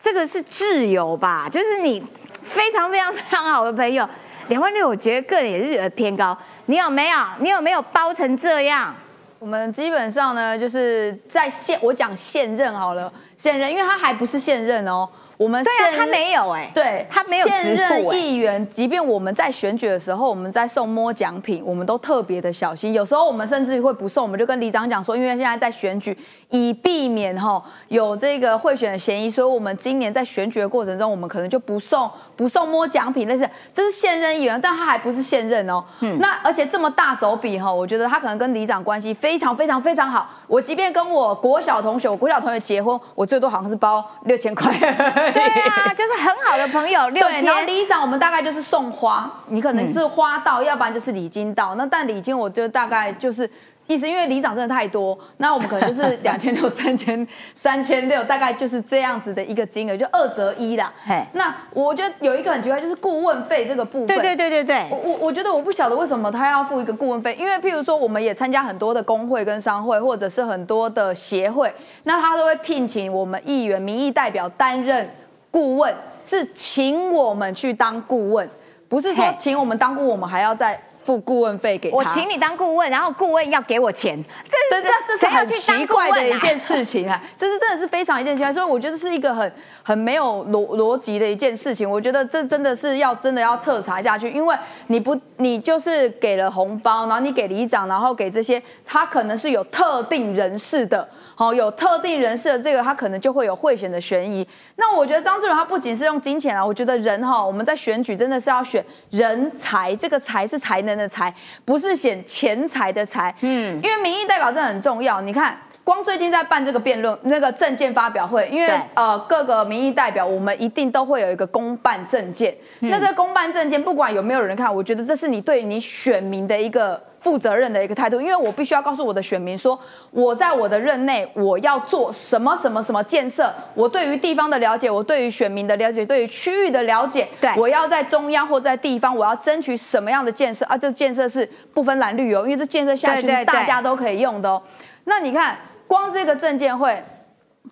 [0.01, 1.47] 这个是挚友吧？
[1.49, 2.03] 就是你
[2.41, 4.07] 非常非常非常好的朋友。
[4.47, 6.37] 两万六，我觉得个人也是觉得偏高。
[6.67, 7.17] 你有没有？
[7.39, 8.95] 你有没有包成这样？
[9.37, 15.07] 我们基本上呢，就是在现我讲现任好了，现任，因为他还不是现任哦。
[15.37, 22.93] 我们对啊，现他没有哎，对，他没有现直任议员，即便我们在选举的时候，我们在送摸奖品，我们都特别的小心。
[22.93, 26.17] 有时候我们甚至会不送，我们就跟里长讲说，因为现在在选举，
[26.55, 33.27] 以避免哈有这个贿选的嫌疑，所以我们今年在选举的过程中，我们可能就不送不送摸奖品。
[33.27, 35.83] 但是这是现任议员，但他还不是现任哦。
[35.99, 40.29] 嗯那而且这么大手笔哈，我觉得他可能跟里长关系非常非常非常好。
[40.47, 44.71] 我即便跟我国小同学，我国小同学结婚，我最多好像是包六千块。
[44.79, 47.67] 对啊，就是很好的朋友，六对，然后千。
[47.67, 51.75] 里长我们大概就是送花，你可能是花到，要不然就是礼金到。
[51.75, 53.49] 那但礼金我就大概就是。
[53.87, 60.91] 意思，因为里长真的太多，那我们可能就是两千六、三千、三千六，大概就是这样子的一个金额，就二折一啦。
[61.33, 64.07] 那我觉得有一个很奇怪，就是顾问费这个部分。
[64.07, 71.71] 对对对对对我，我我觉得我不晓得为什么他要付一个顾问费，因为譬如说我们也参加很多的工会跟商会，或者是很多的协会，
[72.03, 75.07] 那他都会聘请我们议员、民意代表担任
[75.51, 78.49] 顾问，是请我们去当顾问，
[78.89, 81.95] 不是说嘿请我们当顾问，我们还要再付顾问费给他。
[81.95, 87.21] 我请你当顾问，然后顾问要给我钱，这对，这这是很奇怪的一件事情啊！
[87.37, 89.53] 这是真的是非常一件奇怪，所以我觉得是一个很
[89.83, 91.87] 很没有逻逻辑的一件事情。
[91.87, 101.07] 我觉得这真的是要真的要彻查下去，因为你不你就是给了红包，然后你给里长，然后给这些他可能是有特定人士的。
[101.35, 104.47] 好，有特定人士的这个，他可能就会有贿选的嫌疑。
[104.77, 111.33] 那我觉得张志勇他不仅是用金钱啊，我觉得人哈，我们在选举真的是要选人才，这个才是才能的才，
[111.65, 113.35] 不是选钱财的财。
[113.41, 115.19] 嗯，因为民意代表真的很重要。
[115.19, 122.53] 你看，光最近在办这个辩论，那个证件发表会，因为呃各个民意代表，我们一定都会有一个公办证件。
[122.79, 127.01] 那这公办证件，不管有没有人看，我觉得这是你对你选民的一个。
[127.17, 129.79] 负责任的一个态度，因为我必须要告诉我的选民说，
[130.11, 140.77] 我在我的任内我要做什么什么什么建设，我对于地方的了解，我对于选民的了解，对于区域的了解，对我要在中央或在地方，我要争取什么样的建设啊？
[140.77, 144.61] 这建设是不分蓝绿哦，因为这建设下去是大家都可以用的哦。
[145.05, 145.57] 那你看，
[145.87, 147.03] 光这个证监会，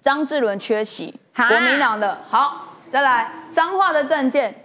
[0.01, 4.55] 张志伦缺席，国民党的好，再来彰化的证件。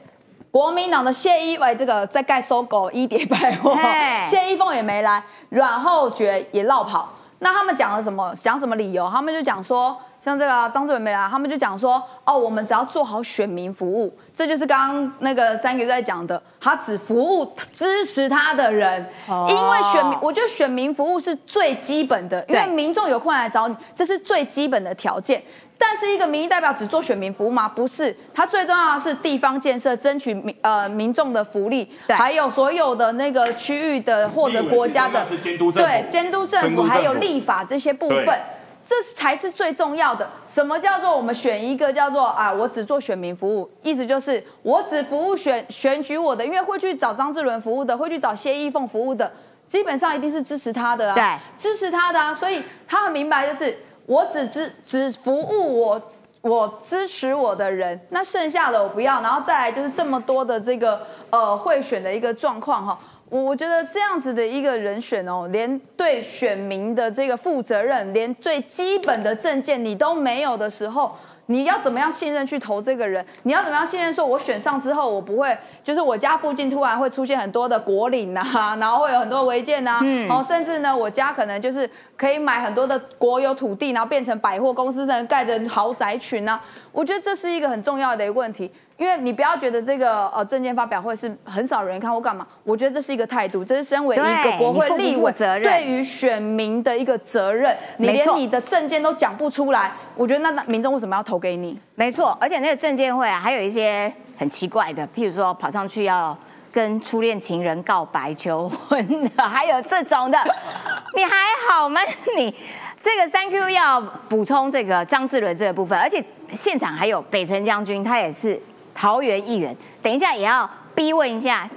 [0.51, 3.77] 国民党的谢依伟这个在盖搜狗一叠百货，
[4.25, 7.13] 谢依凤也没来，阮厚觉也落跑。
[7.41, 8.34] 那他们讲了什么？
[8.34, 9.09] 讲什么理由？
[9.11, 25.43] 他们就讲说，像这个啊张志伟没来，他们就讲说，哦，我们只要做好选民服务，这就是刚刚那个三个在讲的，他只服务支持他的人，哦因为选民，我觉得选民服务是最基本的，因为民众有困难来找你，这是最基本的条件。
[25.79, 27.68] 但是一个民意代表只做选民服务吗？
[27.68, 38.39] 不是，他最重要的是地方建设，争取民呃民众的福利，还有所有的那个区域的或者国家的监督政府对监督政府，监督政府还有立法这些部分。
[38.81, 40.26] 这才是最重要的。
[40.47, 49.31] 什么叫做我们选一个叫做啊，我只做选民服务，意思就是我只服务选选举我的，因为会去找张志伦服务的，会去找谢依凤服务的，
[49.66, 53.76] 基本上一定是支持他的啊，支持他的啊，所以他很明白，就是
[54.09, 56.03] 我只支只服务我。
[56.41, 62.97] 我支持我的人，那剩下的我不要，然后再来就是这么多的这个呃贿选的一个状况哈，
[63.29, 71.13] 我我觉得这样子的一个人选哦，连对选民的这个负责任，连最基本的证件你都没有的时候，
[71.51, 73.25] 你要怎么样信任去投这个人？
[73.45, 86.61] 你要怎么样信任说，我选上之后，我不会就是我家附近突然会出现很多的国岭啊， 然后会有很多违建呐，嗯哦，甚至呢，我家可能就是可以买很多的国有土地，然后变成百货公司，甚至盖着豪宅群啊。
[86.93, 101.81] 我觉得这是一个很重要的一个问题，因为你不要觉得这个呃证件发表会是很少人看或干嘛，我觉得这是一个态度，这是身为一个对国会立委负责任对于选民的一个责任，你连你的证件都讲不出来，我觉得那那民众为什么要投给你？
[101.95, 106.37] 没错，而且那个证件会啊，还有一些很奇怪的，譬如说跑上去要
[106.73, 110.39] 跟初恋情人告白求婚的，还有这种的，
[111.15, 111.31] 你还
[111.69, 112.01] 好吗？
[112.37, 112.53] 你
[113.01, 118.61] 这个三 Q 要补充这个张志伦这个部分，而且现场还有北辰将军，他也是
[118.99, 121.71] 桃园议员，等一下也要逼问一下。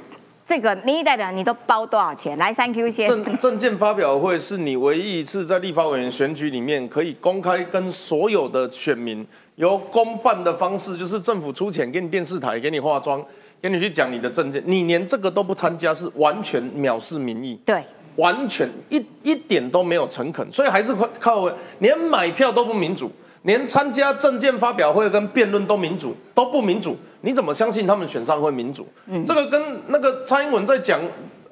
[0.44, 2.36] 这个民意代表你都包多少钱？
[2.40, 3.08] 来三 Q 先。
[3.08, 9.26] 证证件发表会是你唯一一次在立法委员选举里面可以公开跟所有的选民
[9.58, 13.24] 由公办的方式，就是政府出钱给你电视台，给你化妆，
[13.62, 17.56] 给你去讲你的证件，你连这个都不参加，是完全藐视民意。
[17.64, 17.84] 对，
[18.16, 23.10] 完全一一点都没有诚恳，所以还是靠靠连买票都不民主，
[23.44, 28.88] 连参加证件发表会跟辩论都民主都不民主，你怎么相信他们选上会民主？
[29.26, 31.00] 这个跟那个蔡英文在讲。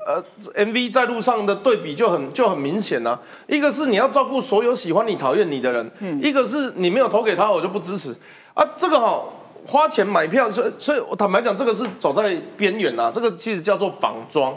[0.08, 0.24] 呃
[0.56, 3.20] ，MV 在路上的对比就很就很明显啊。
[3.46, 5.92] 一个是你要照顾所有喜欢你、讨厌你的人，
[6.24, 8.16] 一个是你没有投给他，我就不支持
[8.56, 8.66] 啊。
[8.76, 9.22] 这个哈，
[9.68, 14.56] 花钱买票，所以所以我坦白讲，这个是走在边缘呐，这个其实叫做绑桩。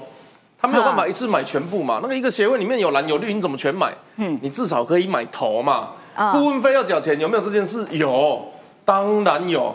[0.58, 1.98] 他没有办法一次买全部嘛？
[2.00, 3.92] 那个一个协会里面有蓝有绿，你怎么全买？
[4.16, 5.90] 嗯，你至少可以买头嘛。
[6.32, 7.86] 顾问费要缴钱，有没有这件事？
[7.90, 8.44] 有，
[8.84, 9.74] 当然有。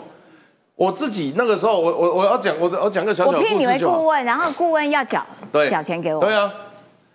[0.74, 3.42] 我自己那个时候，我我我要讲，我我讲个小小故事。
[3.42, 5.26] 我聘你为顾问，然后顾问要缴
[5.68, 6.20] 缴钱给我。
[6.20, 6.52] 对啊。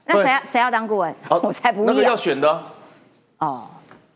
[0.06, 1.16] 那谁要谁要当顾问？
[1.42, 2.62] 我才不那个要选的。
[3.38, 3.68] 哦。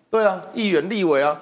[0.09, 1.39] 对啊，议员、立委啊。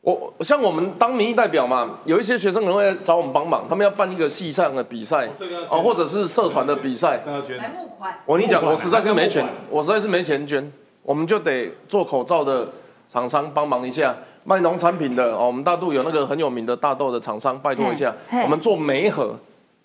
[0.00, 5.28] 我像我们当民意代表嘛，有一些学生可能会找我们帮忙，他们要办一个系上的比赛，
[5.68, 7.20] 哦，或者是社团的比赛。
[7.26, 8.14] 来募款。
[8.24, 12.68] 我跟你讲，我实在是没钱，我实在是没钱捐，我们就得做口罩的
[13.08, 19.34] 厂商帮忙一下，卖农产品的哦，我们大肚有那个很有名的大豆的厂商，拜托一下，我们做媒合，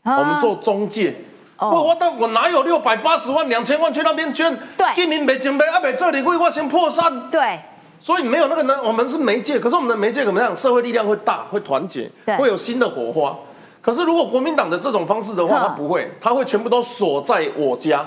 [0.04, 1.16] 我们做中介。
[1.58, 4.54] 我我但我哪有六百八十万、两千万去那边捐？
[4.78, 7.32] 对，地名没钱没阿没这里为我先破产。
[7.32, 7.60] 对。
[8.02, 10.54] 所以没有那个呢，我们是媒介，可是我们的媒介怎么样？
[10.54, 13.34] 社会力量会大，会团结，会有新的火花。
[13.82, 18.06] 可是如果国民党的这种方式的话，他不会，他会全部都锁在我家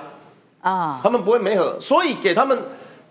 [0.60, 2.58] 啊，他们不会媒合，所以给他们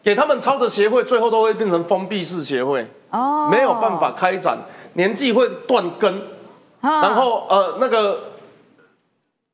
[0.06, 4.56] 给他们抄的协会，最后都会变成封闭式协会哦，没有办法开展，
[4.94, 6.22] 年纪会断根，
[6.80, 8.22] 然后呃那个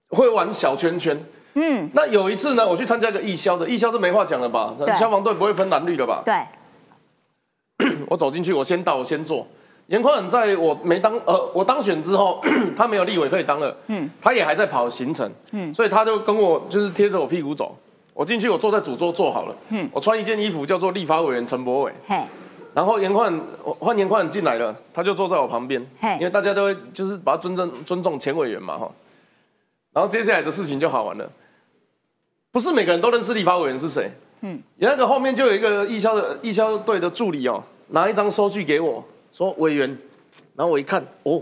[0.10, 1.26] 会玩小圈圈。
[1.54, 4.76] 嗯，那有一次呢，我去参加一个义消的，义消是没话讲了吧？
[4.93, 6.22] 消防队不会分蓝绿的吧？
[6.26, 6.36] 对。
[8.10, 9.47] 我走进去，我先到，我先坐。
[9.88, 12.41] 严宽很在我没当呃，我当选之后，
[12.76, 17.74] 他没有立委可以当了，嗯，他也还在跑行程，嗯，所以他就跟我就是贴着我屁股走。
[18.22, 22.24] 我进去，我坐在主桌坐好了，嗯，我穿一件衣服叫做立法委员陈柏伟，嘿，
[22.72, 23.41] 然后严宽
[23.80, 28.91] 换严焕进来了，他就坐在我旁边，嘿，因为大家都会就是把他尊重尊重前委员嘛，哈，
[29.91, 31.28] 然后接下来的事情就好玩了，
[32.51, 34.11] 不是每个人都认识立法委员是谁，
[34.41, 37.63] 嗯，那个后面就有一个义消的义消队的助理哦。
[37.88, 39.97] 拿一张收据给我，说委员，
[40.53, 41.41] 然后我一看，哦，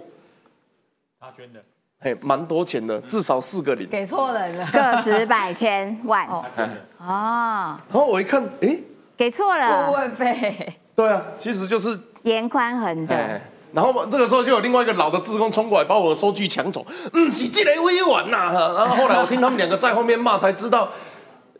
[1.20, 1.62] 他捐的，
[2.02, 6.46] 嘿，蛮多钱的，至少四个零，给错人了，个十百千万，哦，
[6.98, 8.80] 啊，然后我一看，哎，
[9.18, 13.42] 给错了，顾问费，对啊，其实就是严宽恒的，
[13.74, 20.88] 然后这个时候就有另外一个老的职工冲过来，把我的收据抢走，嗯，是这雷委婉呐，然后后来我听他们两个在后面骂，才知道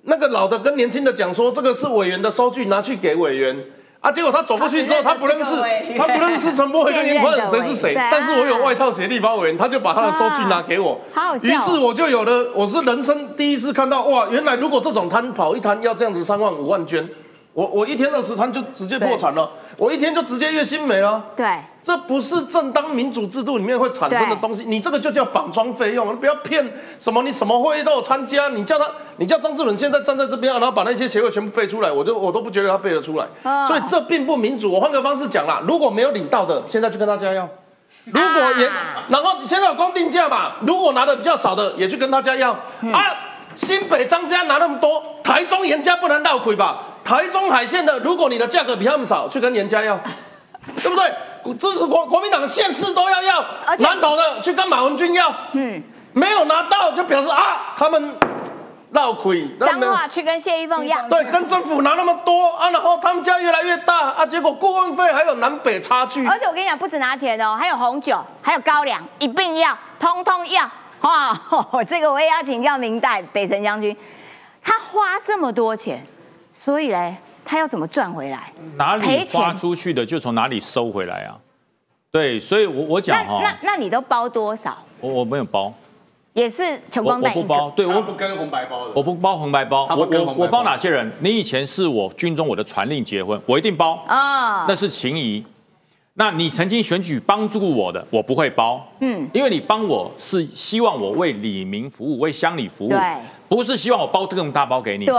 [0.04, 3.62] 那个老的跟年轻的讲说，这个是委员的收据，拿去给委员。
[4.02, 4.12] 啊！
[4.12, 5.56] 结果他走过去之后，他不认识，
[5.98, 7.94] 他不认识陈柏伟跟严宽谁是谁。
[8.10, 11.00] 但是我有外套写立法委员，他就把他的收据拿给我。
[11.42, 14.28] 于是我就有了，我是人生第一次看到哇！
[14.32, 17.08] 原来如果这种摊跑一摊要这样子三万五万捐。
[17.60, 21.22] 我我一天二十摊就直接破产了，我一天就直接月薪没了。
[21.36, 21.46] 对，
[21.84, 24.64] 这不是正当民主制度里面会产生的东西。
[24.64, 26.66] 你这个就叫绑桩费用，你不要骗
[26.98, 28.48] 什么，你什么会议都有参加。
[28.48, 28.86] 你叫他，
[29.18, 33.28] 你叫张志伦现在站在这边，然后把那些协会全部背出来，我就我都不觉得他背得出来。
[33.68, 34.72] 所以这并不民主。
[34.72, 37.46] 我换个方式讲啦，如果没有领到的，现在去跟大家要；
[38.06, 38.72] 如果也，
[39.10, 42.52] 然后现在有公定价嘛，如果拿的比较少的，也去跟大家要。
[42.94, 43.04] 啊，
[43.54, 46.86] 新北张家拿那么多，台中严家不能闹亏吧？
[47.10, 50.00] 台中海鲜的，如果你的价格比他们少，去跟人家要，
[50.84, 51.12] 对不对？
[51.58, 53.44] 支持国国民党的县市都要要，
[53.80, 55.82] 南投的去跟马文君要，嗯，
[56.14, 58.16] 没有拿到就表示啊，他们
[58.92, 59.48] 闹亏。
[59.60, 66.28] 脏话去跟谢依凤要，对，跟政府拿那么多啊，然后他们家越来越大啊，结果顾问费还有南北差距。
[66.28, 70.70] 而且我跟你讲，不止拿钱哦，还有红酒，还有高粱，一并要，通通要。
[71.02, 71.36] 哇，
[71.90, 73.98] 这个我也要请教明代北辰将军，
[74.64, 76.06] 他花这么多钱。
[76.62, 78.52] 所以嘞，他要怎么赚回来？
[78.76, 81.40] 哪里花出去的就从哪里收回来啊？
[82.12, 84.78] 对，所以我我讲哈，那那你都包多少？
[85.00, 85.74] 我我没有包，
[86.34, 87.32] 也是穷光蛋。
[87.34, 89.88] 我不包，对我不跟红白包的，我不包红白包。
[89.96, 91.10] 我我我包哪些人？
[91.20, 95.46] 你以前是我军中我的传令结婚，我一定包啊，那是情谊。
[96.16, 103.00] 那你曾经选举帮助我的，我不会包，嗯，因为你帮我是希望我为李民服务，为乡里服务，对，
[103.48, 105.16] 不是希望我包更大包给你，对，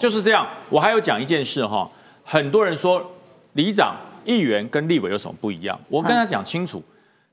[0.00, 0.44] 就是这样。
[0.68, 1.88] 我还有讲一件事哈，
[2.24, 3.08] 很多人说
[3.52, 5.78] 里长、议员跟立委有什么不一样？
[5.88, 6.82] 我跟他讲清楚，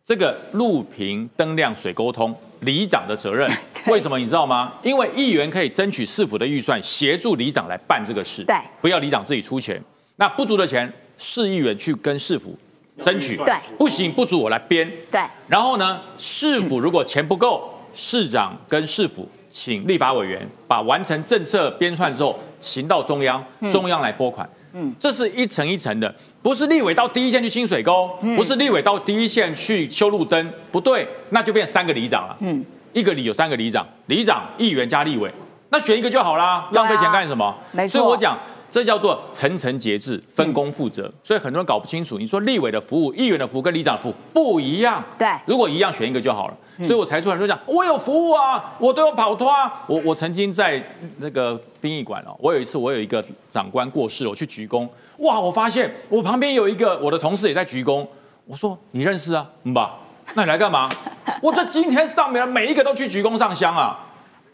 [0.06, 3.50] 这个路平灯亮水沟通，里长的责任，
[3.88, 4.74] 为什么你知道吗？
[4.84, 9.82] 因为议员可以争取市府的预算，协助里长来办这个事，对，不要里长自己出钱，
[10.18, 12.56] 那不足的钱，市议员去跟市府。
[13.04, 13.54] 争取对。
[13.78, 24.48] 不行不足我来编对，然后呢市府如果钱不够，市长跟市府请立法委员把完成政策编串之后，请到中央，中央来拨款。
[24.74, 32.38] 嗯，这是一层一层的，不是立委到第一线去清水沟，不是立委到第一线去修路灯，不对，那就变三个里长了。
[32.42, 35.34] 嗯，一个里有三个里长，里长、议员加立委，
[35.70, 37.56] 那选一个就好啦，浪费钱干什么？
[37.88, 38.38] 所以我讲
[38.70, 41.12] 这叫做层层节制、分工负责。
[41.24, 45.04] 所以很多人搞不清楚，你说立委的服务、议员的服务跟里长的服务不一样。
[45.18, 46.58] 对如果一样，选一个就好了。
[46.82, 49.84] 所以我才说很多人讲，我有服务啊，我都有跑脱啊。
[49.88, 50.82] 我我曾经在
[51.18, 58.08] 那个殡仪馆哦，我有一次我有一个长官过世，我去鞠躬，哇，我发现我旁边有一个我的同事也在鞠躬，
[58.46, 59.98] 我说你认识啊，嗯吧？
[60.36, 60.88] 那你来干嘛？
[61.44, 64.00] 我这今天上面的每一个都去鞠躬上香啊。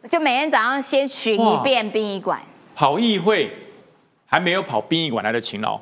[0.09, 2.41] 就每天早上先巡一遍殡仪馆，
[2.73, 3.51] 跑议会
[4.25, 5.79] 还没有跑殡仪馆来的勤劳，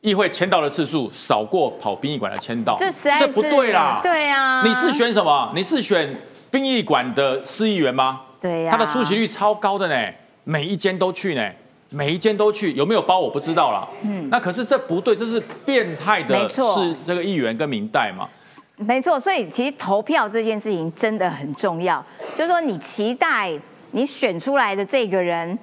[0.00, 4.00] 议会签到的次数少过跑殡仪馆的签到，这实在是不对啦。
[4.02, 5.52] 对啊，你是选什么？
[5.54, 6.16] 你是选
[6.50, 8.22] 殡仪馆的市议员吗？
[8.40, 10.12] 对呀他的出席率超高的呢，
[10.44, 11.50] 每一间都去呢。
[11.90, 13.86] 每一间都去，有没有包我不知道啦。
[14.02, 18.28] 嗯，那可是这不对，这是变态的，是这个议员跟明代嘛。
[18.74, 22.04] 没错，所以其实投票这件事情真的很重要，
[22.34, 23.52] 就是说你期待
[23.92, 25.56] 你选出来的这个人，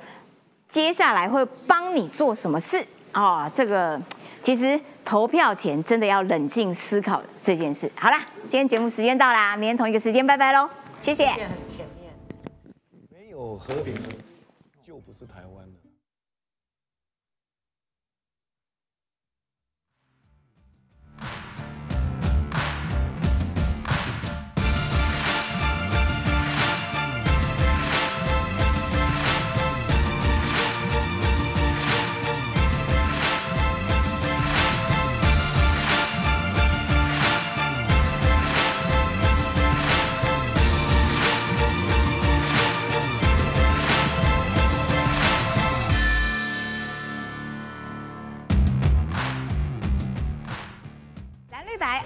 [0.71, 4.01] 接下来会帮你做什么事啊、这个
[4.41, 7.91] 其实投票前真的要冷静思考这件事。
[7.93, 10.69] 好啦，今天节目时间到啦，明天同一个时间拜拜喽，
[11.01, 11.29] 谢谢。
[13.09, 13.93] 没有和平，
[14.81, 15.60] 就不是台湾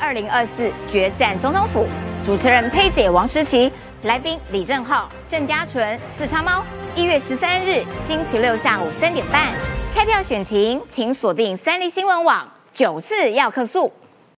[0.06, 1.84] 二零二四决战总统府，
[2.24, 3.72] 主持人佩姐王诗琪，
[4.04, 6.64] 来宾李正浩、郑家纯、四叉猫。
[6.96, 9.52] 一月十三日星期六下午三点半，
[9.96, 13.92] 开票选情，请锁定三立新闻网九四要客诉。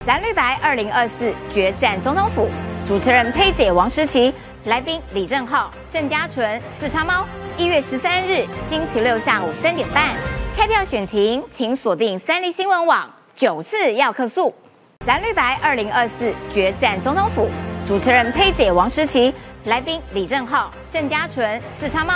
[0.05, 2.47] 蓝绿白二零二四决战总统府，
[2.85, 4.33] 主持人佩姐王诗琪，
[4.67, 7.25] 来宾李正浩、郑家纯、四叉猫。
[7.57, 10.15] 一月十三日星期六下午三点半，
[10.55, 14.55] 开票选情，请锁定三立新闻网九四要客诉。
[15.07, 17.47] 蓝绿白二零二四决战总统府，
[17.85, 19.33] 主持人佩姐王诗琪，
[19.63, 22.13] 来宾李正浩、郑家纯、四川猫。